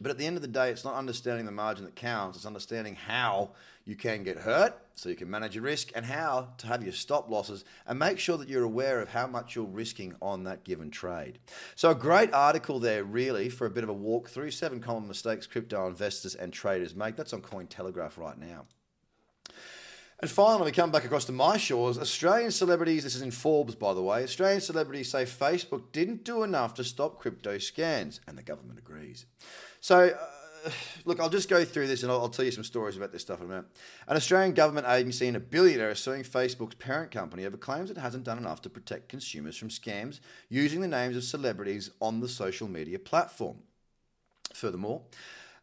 but 0.00 0.10
at 0.10 0.18
the 0.18 0.26
end 0.26 0.36
of 0.36 0.42
the 0.42 0.48
day, 0.48 0.70
it's 0.70 0.84
not 0.84 0.94
understanding 0.94 1.44
the 1.44 1.52
margin 1.52 1.84
that 1.84 1.94
counts, 1.94 2.36
it's 2.36 2.46
understanding 2.46 2.94
how 2.94 3.50
you 3.84 3.96
can 3.96 4.22
get 4.22 4.38
hurt 4.38 4.74
so 4.94 5.08
you 5.08 5.16
can 5.16 5.30
manage 5.30 5.54
your 5.54 5.64
risk 5.64 5.90
and 5.94 6.04
how 6.04 6.48
to 6.58 6.66
have 6.66 6.82
your 6.82 6.92
stop 6.92 7.28
losses 7.28 7.64
and 7.86 7.98
make 7.98 8.18
sure 8.18 8.36
that 8.36 8.48
you're 8.48 8.62
aware 8.62 9.00
of 9.00 9.08
how 9.08 9.26
much 9.26 9.54
you're 9.54 9.64
risking 9.64 10.14
on 10.22 10.44
that 10.44 10.64
given 10.64 10.90
trade. 10.90 11.38
So, 11.74 11.90
a 11.90 11.94
great 11.94 12.32
article 12.32 12.78
there, 12.78 13.04
really, 13.04 13.48
for 13.48 13.66
a 13.66 13.70
bit 13.70 13.84
of 13.84 13.90
a 13.90 13.94
walkthrough 13.94 14.52
seven 14.52 14.80
common 14.80 15.08
mistakes 15.08 15.46
crypto 15.46 15.86
investors 15.86 16.34
and 16.34 16.52
traders 16.52 16.94
make. 16.94 17.16
That's 17.16 17.32
on 17.32 17.42
Cointelegraph 17.42 18.16
right 18.16 18.38
now. 18.38 18.66
And 20.20 20.30
finally, 20.30 20.66
we 20.66 20.72
come 20.72 20.90
back 20.90 21.06
across 21.06 21.24
to 21.26 21.32
my 21.32 21.56
shores. 21.56 21.98
Australian 21.98 22.50
celebrities, 22.50 23.04
this 23.04 23.14
is 23.14 23.22
in 23.22 23.30
Forbes, 23.30 23.74
by 23.74 23.94
the 23.94 24.02
way, 24.02 24.22
Australian 24.22 24.60
celebrities 24.60 25.10
say 25.10 25.24
Facebook 25.24 25.92
didn't 25.92 26.24
do 26.24 26.42
enough 26.42 26.74
to 26.74 26.84
stop 26.84 27.18
crypto 27.18 27.56
scans, 27.56 28.20
and 28.28 28.36
the 28.36 28.42
government 28.42 28.78
agrees. 28.78 29.24
So, 29.80 30.08
uh, 30.08 30.70
look, 31.04 31.20
I'll 31.20 31.30
just 31.30 31.48
go 31.48 31.64
through 31.64 31.86
this 31.86 32.02
and 32.02 32.12
I'll, 32.12 32.20
I'll, 32.20 32.28
tell 32.28 32.44
you 32.44 32.50
some 32.50 32.64
stories 32.64 32.96
about 32.96 33.12
this 33.12 33.22
stuff 33.22 33.40
in 33.40 33.46
a 33.46 33.48
minute. 33.48 33.64
An 34.08 34.16
Australian 34.16 34.54
government 34.54 34.86
agency 34.86 35.26
and 35.26 35.36
a 35.36 35.40
billionaire 35.40 35.90
are 35.90 35.94
suing 35.94 36.22
Facebook's 36.22 36.74
parent 36.74 37.10
company 37.10 37.44
over 37.46 37.56
claims 37.56 37.90
it 37.90 37.96
hasn't 37.96 38.24
done 38.24 38.38
enough 38.38 38.62
to 38.62 38.70
protect 38.70 39.08
consumers 39.08 39.56
from 39.56 39.68
scams 39.68 40.20
using 40.48 40.80
the 40.80 40.88
names 40.88 41.16
of 41.16 41.24
celebrities 41.24 41.90
on 42.00 42.20
the 42.20 42.28
social 42.28 42.68
media 42.68 42.98
platform. 42.98 43.58
Furthermore, 44.52 45.02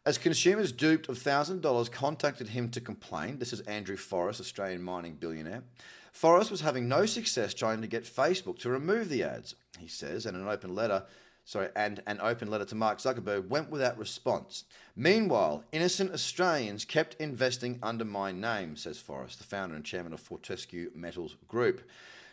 as 0.06 0.16
consumers 0.16 0.72
duped 0.72 1.08
of 1.08 1.18
$1,000 1.18 1.92
contacted 1.92 2.48
him 2.48 2.70
to 2.70 2.80
complain, 2.80 3.38
this 3.38 3.52
is 3.52 3.60
Andrew 3.60 3.96
Forrest, 3.96 4.40
Australian 4.40 4.82
mining 4.82 5.14
billionaire. 5.14 5.64
Forrest 6.12 6.50
was 6.50 6.62
having 6.62 6.88
no 6.88 7.04
success 7.04 7.52
trying 7.52 7.82
to 7.82 7.86
get 7.86 8.04
Facebook 8.04 8.58
to 8.60 8.70
remove 8.70 9.08
the 9.10 9.22
ads, 9.22 9.54
he 9.78 9.86
says, 9.86 10.24
in 10.24 10.34
an 10.34 10.48
open 10.48 10.74
letter 10.74 11.04
sorry, 11.48 11.70
and 11.74 12.02
an 12.06 12.20
open 12.20 12.50
letter 12.50 12.66
to 12.66 12.74
Mark 12.74 12.98
Zuckerberg 12.98 13.48
went 13.48 13.70
without 13.70 13.96
response. 13.96 14.64
Meanwhile, 14.94 15.64
innocent 15.72 16.12
Australians 16.12 16.84
kept 16.84 17.14
investing 17.18 17.78
under 17.82 18.04
my 18.04 18.32
name, 18.32 18.76
says 18.76 18.98
Forrest, 18.98 19.38
the 19.38 19.44
founder 19.44 19.74
and 19.74 19.82
chairman 19.82 20.12
of 20.12 20.20
Fortescue 20.20 20.90
Metals 20.94 21.36
Group. 21.48 21.88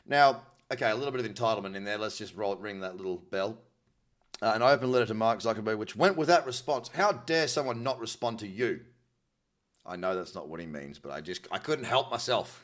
Now, 0.06 0.42
okay, 0.70 0.92
a 0.92 0.96
little 0.96 1.14
bit 1.14 1.26
of 1.26 1.34
entitlement 1.34 1.78
in 1.78 1.86
there. 1.86 1.98
Let's 1.98 2.18
just 2.18 2.36
roll, 2.36 2.58
ring 2.58 2.82
that 2.82 2.98
little 2.98 3.20
bell. 3.32 3.58
Uh, 4.42 4.52
an 4.54 4.62
open 4.62 4.92
letter 4.92 5.06
to 5.06 5.14
Mark 5.14 5.40
Zuckerberg, 5.40 5.78
which 5.78 5.96
went 5.96 6.18
without 6.18 6.46
response. 6.46 6.90
How 6.94 7.14
dare 7.14 7.48
someone 7.48 7.84
not 7.84 8.02
respond 8.02 8.40
to 8.40 8.48
you? 8.48 8.82
I 9.86 9.96
know 9.96 10.14
that's 10.14 10.36
not 10.36 10.50
what 10.50 10.60
he 10.60 10.66
means, 10.66 11.00
but 11.00 11.14
I 11.14 11.22
just 11.22 11.48
I 11.52 11.58
couldn't 11.58 11.86
help 11.86 12.12
myself. 12.12 12.62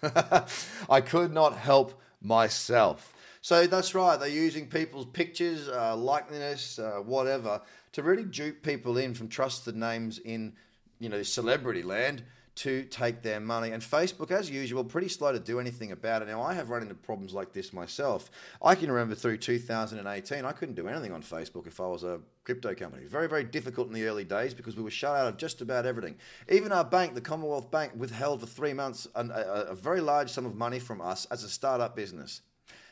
I 0.90 1.00
could 1.00 1.32
not 1.32 1.56
help 1.56 2.02
myself. 2.22 3.16
So 3.42 3.66
that's 3.66 3.96
right. 3.96 4.20
They're 4.20 4.30
using 4.30 4.68
people's 4.68 5.08
pictures, 5.08 5.68
uh, 5.68 5.96
likeliness, 5.96 6.80
uh, 6.80 7.02
whatever, 7.02 7.62
to 7.94 8.04
really 8.04 8.24
dupe 8.24 8.62
people 8.62 8.98
in 8.98 9.16
from 9.16 9.28
trusted 9.28 9.76
names 9.76 10.20
in, 10.20 10.54
you 11.00 11.10
know, 11.10 11.24
celebrity 11.24 11.82
land 11.82 12.24
to 12.54 12.84
take 12.84 13.24
their 13.24 13.40
money. 13.40 13.72
And 13.72 13.82
Facebook, 13.82 14.30
as 14.30 14.50
usual, 14.50 14.84
pretty 14.84 15.08
slow 15.08 15.32
to 15.32 15.40
do 15.40 15.60
anything 15.60 15.92
about 15.92 16.22
it. 16.22 16.28
Now, 16.28 16.44
I 16.44 16.54
have 16.54 16.70
run 16.70 16.84
into 16.84 16.94
problems 16.94 17.34
like 17.34 17.54
this 17.54 17.74
myself. 17.74 18.30
I 18.62 18.76
can 18.76 18.92
remember 18.92 19.16
through 19.16 19.38
2018, 19.38 20.46
I 20.46 20.52
couldn't 20.52 20.76
do 20.76 20.88
anything 20.88 21.12
on 21.12 21.24
Facebook 21.24 21.66
if 21.66 21.80
I 21.80 21.88
was 21.88 22.04
a 22.04 22.20
crypto 22.44 22.76
company. 22.76 23.06
Very, 23.06 23.28
very 23.28 23.44
difficult 23.44 23.88
in 23.88 23.94
the 23.94 24.06
early 24.06 24.26
days 24.26 24.54
because 24.54 24.76
we 24.76 24.84
were 24.84 24.92
shut 24.92 25.16
out 25.16 25.28
of 25.28 25.38
just 25.38 25.62
about 25.62 25.88
everything. 25.88 26.16
Even 26.50 26.72
our 26.72 26.86
bank, 26.86 27.16
the 27.16 27.22
Commonwealth 27.22 27.72
Bank, 27.72 27.94
withheld 27.96 28.42
for 28.42 28.48
three 28.48 28.74
months 28.74 29.08
a, 29.16 29.26
a 29.70 29.76
very 29.76 30.02
large 30.02 30.30
sum 30.30 30.46
of 30.46 30.56
money 30.56 30.78
from 30.78 31.02
us 31.02 31.26
as 31.32 31.44
a 31.44 31.50
startup 31.50 31.96
business. 31.96 32.42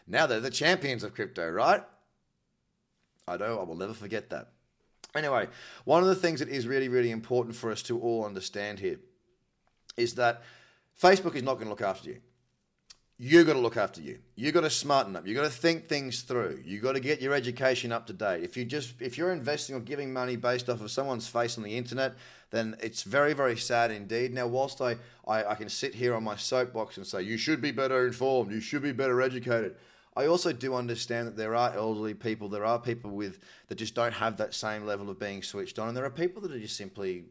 Now 0.09 0.25
they're 0.25 0.39
the 0.39 0.49
champions 0.49 1.03
of 1.03 1.13
crypto, 1.13 1.49
right? 1.49 1.83
I 3.27 3.37
know, 3.37 3.59
I 3.59 3.63
will 3.63 3.77
never 3.77 3.93
forget 3.93 4.29
that. 4.31 4.49
Anyway, 5.15 5.47
one 5.85 6.01
of 6.01 6.09
the 6.09 6.15
things 6.15 6.39
that 6.39 6.49
is 6.49 6.67
really, 6.67 6.89
really 6.89 7.11
important 7.11 7.55
for 7.55 7.71
us 7.71 7.81
to 7.83 7.99
all 7.99 8.25
understand 8.25 8.79
here 8.79 8.99
is 9.97 10.15
that 10.15 10.41
Facebook 11.01 11.35
is 11.35 11.43
not 11.43 11.55
going 11.55 11.65
to 11.65 11.69
look 11.69 11.81
after 11.81 12.09
you. 12.09 12.17
You've 13.21 13.47
got 13.47 13.53
to 13.53 13.59
look 13.59 13.75
after 13.75 14.01
you. 14.01 14.19
You've 14.35 14.53
got 14.53 14.61
to 14.61 14.69
smarten 14.69 15.13
up. 15.15 15.27
You've 15.27 15.35
got 15.35 15.43
to 15.43 15.49
think 15.49 15.87
things 15.87 16.21
through. 16.21 16.61
You've 16.63 16.81
got 16.81 16.93
to 16.93 17.01
get 17.01 17.21
your 17.21 17.33
education 17.33 17.91
up 17.91 18.07
to 18.07 18.13
date. 18.13 18.43
If 18.43 18.55
you 18.55 18.63
just 18.63 19.01
if 19.01 19.17
you're 19.17 19.33
investing 19.33 19.75
or 19.75 19.81
giving 19.81 20.13
money 20.13 20.37
based 20.37 20.69
off 20.69 20.79
of 20.79 20.89
someone's 20.89 21.27
face 21.27 21.57
on 21.57 21.65
the 21.65 21.75
internet, 21.75 22.13
then 22.51 22.77
it's 22.81 23.03
very, 23.03 23.33
very 23.33 23.57
sad 23.57 23.91
indeed. 23.91 24.33
Now, 24.33 24.47
whilst 24.47 24.79
I, 24.79 24.95
I, 25.27 25.43
I 25.43 25.55
can 25.55 25.67
sit 25.67 25.95
here 25.95 26.15
on 26.15 26.23
my 26.23 26.37
soapbox 26.37 26.95
and 26.95 27.05
say 27.05 27.21
you 27.21 27.37
should 27.37 27.61
be 27.61 27.71
better 27.71 28.07
informed, 28.07 28.53
you 28.53 28.61
should 28.61 28.81
be 28.81 28.93
better 28.93 29.21
educated, 29.21 29.75
I 30.19 30.27
also 30.27 30.51
do 30.51 30.75
understand 30.75 31.27
that 31.27 31.37
there 31.37 31.55
are 31.55 31.73
elderly 31.73 32.13
people, 32.13 32.49
there 32.49 32.65
are 32.65 32.77
people 32.77 33.11
with 33.11 33.39
that 33.69 33.75
just 33.75 33.95
don't 33.95 34.13
have 34.13 34.35
that 34.37 34.53
same 34.53 34.85
level 34.85 35.09
of 35.09 35.17
being 35.17 35.41
switched 35.41 35.79
on, 35.79 35.87
and 35.87 35.95
there 35.95 36.03
are 36.03 36.09
people 36.09 36.41
that 36.41 36.51
are 36.51 36.59
just 36.59 36.75
simply 36.75 37.23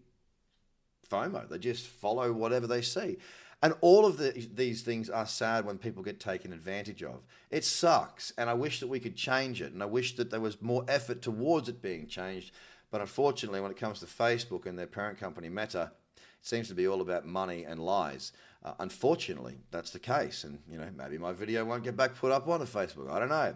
FOMO. 1.11 1.47
They 1.51 1.59
just 1.59 1.87
follow 1.87 2.33
whatever 2.33 2.67
they 2.67 2.81
see. 2.81 3.19
And 3.63 3.75
all 3.83 4.07
of 4.07 4.17
the, 4.17 4.49
these 4.55 4.81
things 4.81 5.11
are 5.11 5.27
sad 5.27 5.67
when 5.67 5.77
people 5.77 6.03
get 6.03 6.19
taken 6.19 6.51
advantage 6.51 7.03
of. 7.03 7.27
It 7.51 7.67
sucks, 7.67 8.33
and 8.39 8.49
I 8.49 8.55
wish 8.55 8.81
that 8.81 8.87
we 8.87 9.01
could 9.01 9.17
change 9.17 9.61
it, 9.61 9.75
and 9.75 9.83
I 9.83 9.87
wish 9.87 10.17
that 10.17 10.31
there 10.31 10.41
was 10.41 10.63
more 10.63 10.87
effort 10.89 11.21
towards 11.21 11.69
it 11.69 11.83
being 11.83 12.07
changed. 12.07 12.53
But 12.91 13.03
unfortunately, 13.03 13.61
when 13.61 13.71
it 13.71 13.77
comes 13.77 14.01
to 14.01 14.07
Facebook 14.07 14.65
and 14.65 14.79
their 14.79 14.87
parent 14.87 15.21
company 15.21 15.51
Meta, 15.51 15.93
it 16.17 16.23
seems 16.41 16.69
to 16.69 16.75
be 16.75 16.89
all 16.89 17.03
about 17.03 17.27
money 17.27 17.65
and 17.65 17.85
lies. 17.85 18.33
Uh, 18.69 18.75
unfortunately, 18.81 19.57
that's 19.71 19.91
the 19.91 19.99
case, 19.99 20.45
and 20.45 20.59
you 20.71 20.77
know 20.77 20.89
maybe 20.95 21.17
my 21.17 21.33
video 21.33 21.65
won't 21.65 21.83
get 21.83 21.97
back 21.97 22.15
put 22.15 22.31
up 22.31 22.47
onto 22.49 22.67
Facebook. 22.67 23.11
I 23.11 23.19
don't 23.19 23.31
know. 23.31 23.55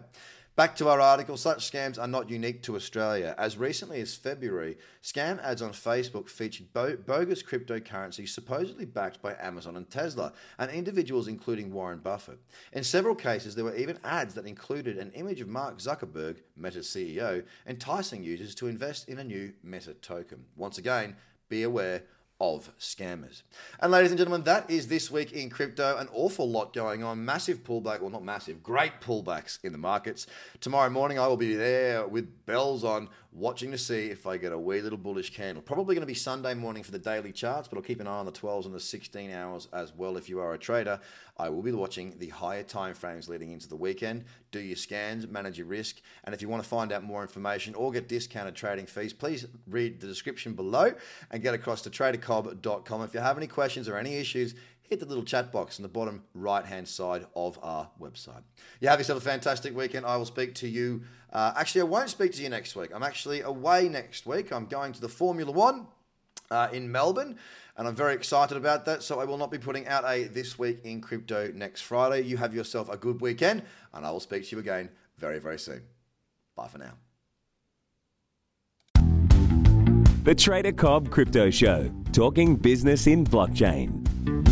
Back 0.55 0.75
to 0.77 0.87
our 0.87 0.99
article, 0.99 1.37
such 1.37 1.71
scams 1.71 1.99
are 1.99 2.07
not 2.07 2.29
unique 2.29 2.61
to 2.63 2.75
Australia. 2.75 3.35
As 3.37 3.57
recently 3.57 4.01
as 4.01 4.15
February, 4.15 4.77
scam 5.03 5.43
ads 5.43 5.63
on 5.63 5.71
Facebook 5.71 6.29
featured 6.29 6.71
bo- 6.73 6.95
bogus 6.95 7.41
cryptocurrencies 7.41 8.29
supposedly 8.29 8.85
backed 8.85 9.21
by 9.21 9.35
Amazon 9.39 9.77
and 9.77 9.89
Tesla, 9.89 10.33
and 10.57 10.71
individuals 10.71 11.27
including 11.27 11.71
Warren 11.71 11.99
Buffett. 11.99 12.39
In 12.71 12.83
several 12.83 13.15
cases, 13.15 13.53
there 13.53 13.65
were 13.65 13.75
even 13.75 13.99
ads 14.03 14.33
that 14.33 14.47
included 14.47 14.97
an 14.97 15.11
image 15.11 15.41
of 15.41 15.47
Mark 15.47 15.77
Zuckerberg, 15.77 16.37
Meta's 16.55 16.87
CEO, 16.87 17.43
enticing 17.67 18.23
users 18.23 18.55
to 18.55 18.67
invest 18.67 19.09
in 19.09 19.19
a 19.19 19.23
new 19.23 19.53
Meta 19.63 19.93
token. 19.95 20.45
Once 20.55 20.79
again, 20.79 21.15
be 21.49 21.63
aware 21.63 22.03
of 22.39 22.69
scammers. 22.77 23.43
And 23.79 23.91
ladies 23.91 24.11
and 24.11 24.17
gentlemen, 24.17 24.43
that 24.43 24.69
is 24.69 24.87
this 24.87 25.09
week 25.09 25.31
in 25.31 25.49
crypto. 25.49 25.97
An 25.97 26.09
awful 26.13 26.49
lot 26.49 26.73
going 26.73 27.03
on. 27.03 27.23
Massive 27.23 27.63
pullback, 27.63 28.01
well, 28.01 28.09
not 28.09 28.23
massive, 28.23 28.61
great 28.61 28.99
pullbacks 29.01 29.59
in 29.63 29.71
the 29.71 29.77
markets. 29.77 30.27
Tomorrow 30.59 30.89
morning, 30.89 31.19
I 31.19 31.27
will 31.27 31.37
be 31.37 31.55
there 31.55 32.07
with 32.07 32.45
bells 32.45 32.83
on, 32.83 33.09
watching 33.33 33.71
to 33.71 33.77
see 33.77 34.07
if 34.07 34.27
I 34.27 34.37
get 34.37 34.51
a 34.51 34.57
wee 34.57 34.81
little 34.81 34.97
bullish 34.97 35.33
candle. 35.35 35.63
Probably 35.63 35.95
going 35.95 36.03
to 36.03 36.07
be 36.07 36.13
Sunday 36.13 36.53
morning 36.53 36.83
for 36.83 36.91
the 36.91 36.99
daily 36.99 37.31
charts, 37.31 37.67
but 37.67 37.77
I'll 37.77 37.83
keep 37.83 37.99
an 37.99 38.07
eye 38.07 38.11
on 38.11 38.25
the 38.25 38.31
12s 38.31 38.65
and 38.65 38.73
the 38.73 38.79
16 38.79 39.31
hours 39.31 39.67
as 39.73 39.91
well 39.95 40.17
if 40.17 40.29
you 40.29 40.39
are 40.39 40.53
a 40.53 40.57
trader. 40.57 40.99
I 41.37 41.49
will 41.49 41.63
be 41.63 41.71
watching 41.71 42.13
the 42.19 42.29
higher 42.29 42.61
time 42.61 42.93
frames 42.93 43.27
leading 43.27 43.51
into 43.51 43.67
the 43.67 43.75
weekend. 43.75 44.25
Do 44.51 44.59
your 44.59 44.75
scans, 44.75 45.27
manage 45.27 45.57
your 45.57 45.65
risk, 45.65 45.99
and 46.23 46.35
if 46.35 46.43
you 46.43 46.49
want 46.49 46.61
to 46.61 46.69
find 46.69 46.91
out 46.91 47.03
more 47.03 47.23
information 47.23 47.73
or 47.73 47.91
get 47.91 48.07
discounted 48.07 48.55
trading 48.55 48.85
fees, 48.85 49.13
please 49.13 49.47
read 49.67 49.99
the 49.99 50.05
description 50.05 50.53
below 50.53 50.93
and 51.31 51.41
get 51.41 51.55
across 51.55 51.81
to 51.81 51.89
tradercobb.com. 51.89 53.01
If 53.01 53.15
you 53.15 53.19
have 53.19 53.37
any 53.37 53.47
questions 53.47 53.89
or 53.89 53.97
any 53.97 54.15
issues, 54.17 54.53
hit 54.93 54.99
the 54.99 55.05
little 55.07 55.23
chat 55.23 55.51
box 55.51 55.79
in 55.79 55.83
the 55.83 55.89
bottom 55.89 56.23
right 56.35 56.65
hand 56.65 56.87
side 56.87 57.25
of 57.35 57.57
our 57.63 57.89
website. 57.99 58.43
You 58.79 58.89
have 58.89 58.99
yourself 58.99 59.17
a 59.19 59.25
fantastic 59.25 59.75
weekend. 59.75 60.05
I 60.05 60.17
will 60.17 60.25
speak 60.25 60.53
to 60.55 60.67
you. 60.67 61.01
Uh, 61.31 61.51
actually, 61.55 61.81
I 61.81 61.85
won't 61.85 62.09
speak 62.11 62.31
to 62.33 62.43
you 62.43 62.49
next 62.49 62.75
week. 62.75 62.91
I'm 62.93 63.01
actually 63.01 63.41
away 63.41 63.89
next 63.89 64.27
week. 64.27 64.53
I'm 64.53 64.67
going 64.67 64.93
to 64.93 65.01
the 65.01 65.09
Formula 65.09 65.51
One 65.51 65.87
uh, 66.51 66.69
in 66.71 66.91
Melbourne 66.91 67.39
and 67.75 67.87
I'm 67.87 67.95
very 67.95 68.13
excited 68.13 68.55
about 68.55 68.85
that. 68.85 69.01
So 69.01 69.19
I 69.19 69.25
will 69.25 69.39
not 69.39 69.49
be 69.49 69.57
putting 69.57 69.87
out 69.87 70.03
a 70.05 70.25
This 70.25 70.59
Week 70.59 70.79
in 70.83 71.01
Crypto 71.01 71.51
next 71.55 71.81
Friday. 71.81 72.21
You 72.21 72.37
have 72.37 72.53
yourself 72.53 72.87
a 72.89 72.97
good 72.97 73.19
weekend, 73.19 73.63
and 73.93 74.05
I 74.05 74.11
will 74.11 74.19
speak 74.19 74.47
to 74.49 74.55
you 74.55 74.59
again 74.59 74.89
very, 75.17 75.39
very 75.39 75.57
soon. 75.57 75.81
Bye 76.55 76.67
for 76.67 76.77
now. 76.77 76.93
The 80.23 80.35
Trader 80.35 80.71
Cobb 80.71 81.09
Crypto 81.09 81.49
Show, 81.49 81.91
talking 82.13 82.55
business 82.55 83.07
in 83.07 83.25
blockchain. 83.25 84.42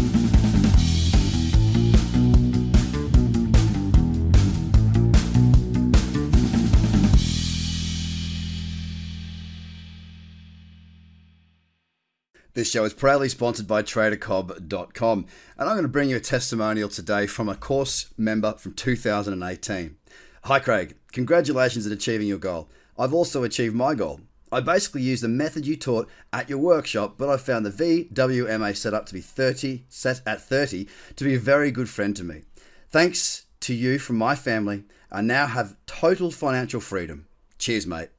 This 12.62 12.70
show 12.70 12.84
is 12.84 12.94
proudly 12.94 13.28
sponsored 13.28 13.66
by 13.66 13.82
TraderCobb.com, 13.82 15.26
and 15.58 15.68
I'm 15.68 15.74
going 15.74 15.82
to 15.82 15.90
bring 15.90 16.12
you 16.12 16.18
a 16.18 16.20
testimonial 16.20 16.90
today 16.90 17.26
from 17.26 17.50
a 17.50 17.56
course 17.56 18.14
member 18.20 18.54
from 18.54 18.74
2018. 18.74 19.96
Hi, 20.44 20.60
Craig. 20.60 20.96
Congratulations 21.12 21.88
on 21.88 21.92
achieving 21.92 22.28
your 22.28 22.38
goal. 22.38 22.70
I've 23.00 23.16
also 23.16 23.44
achieved 23.44 23.74
my 23.74 23.96
goal. 23.96 24.22
I 24.52 24.60
basically 24.60 25.02
used 25.02 25.24
the 25.24 25.28
method 25.28 25.66
you 25.66 25.76
taught 25.76 26.08
at 26.32 26.52
your 26.52 26.60
workshop, 26.60 27.16
but 27.18 27.30
I 27.30 27.38
found 27.38 27.66
the 27.66 27.72
VWMA 27.72 28.78
setup 28.78 29.08
to 29.08 29.14
be 29.16 29.22
30 29.22 29.86
set 29.90 30.22
at 30.28 30.40
30 30.40 30.88
to 31.16 31.24
be 31.24 31.34
a 31.34 31.40
very 31.40 31.72
good 31.72 31.90
friend 31.90 32.16
to 32.16 32.24
me. 32.24 32.44
Thanks 32.92 33.48
to 33.62 33.74
you 33.74 33.98
from 33.98 34.18
my 34.18 34.36
family, 34.36 34.84
I 35.12 35.22
now 35.22 35.48
have 35.48 35.78
total 35.88 36.30
financial 36.30 36.80
freedom. 36.80 37.26
Cheers, 37.58 37.88
mate. 37.88 38.10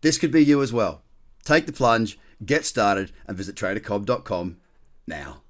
This 0.00 0.18
could 0.18 0.32
be 0.32 0.44
you 0.44 0.60
as 0.60 0.72
well. 0.72 1.02
Take 1.44 1.66
the 1.66 1.72
plunge 1.72 2.18
get 2.44 2.64
started 2.64 3.12
and 3.26 3.36
visit 3.36 3.56
tradercobb.com 3.56 4.56
now. 5.06 5.42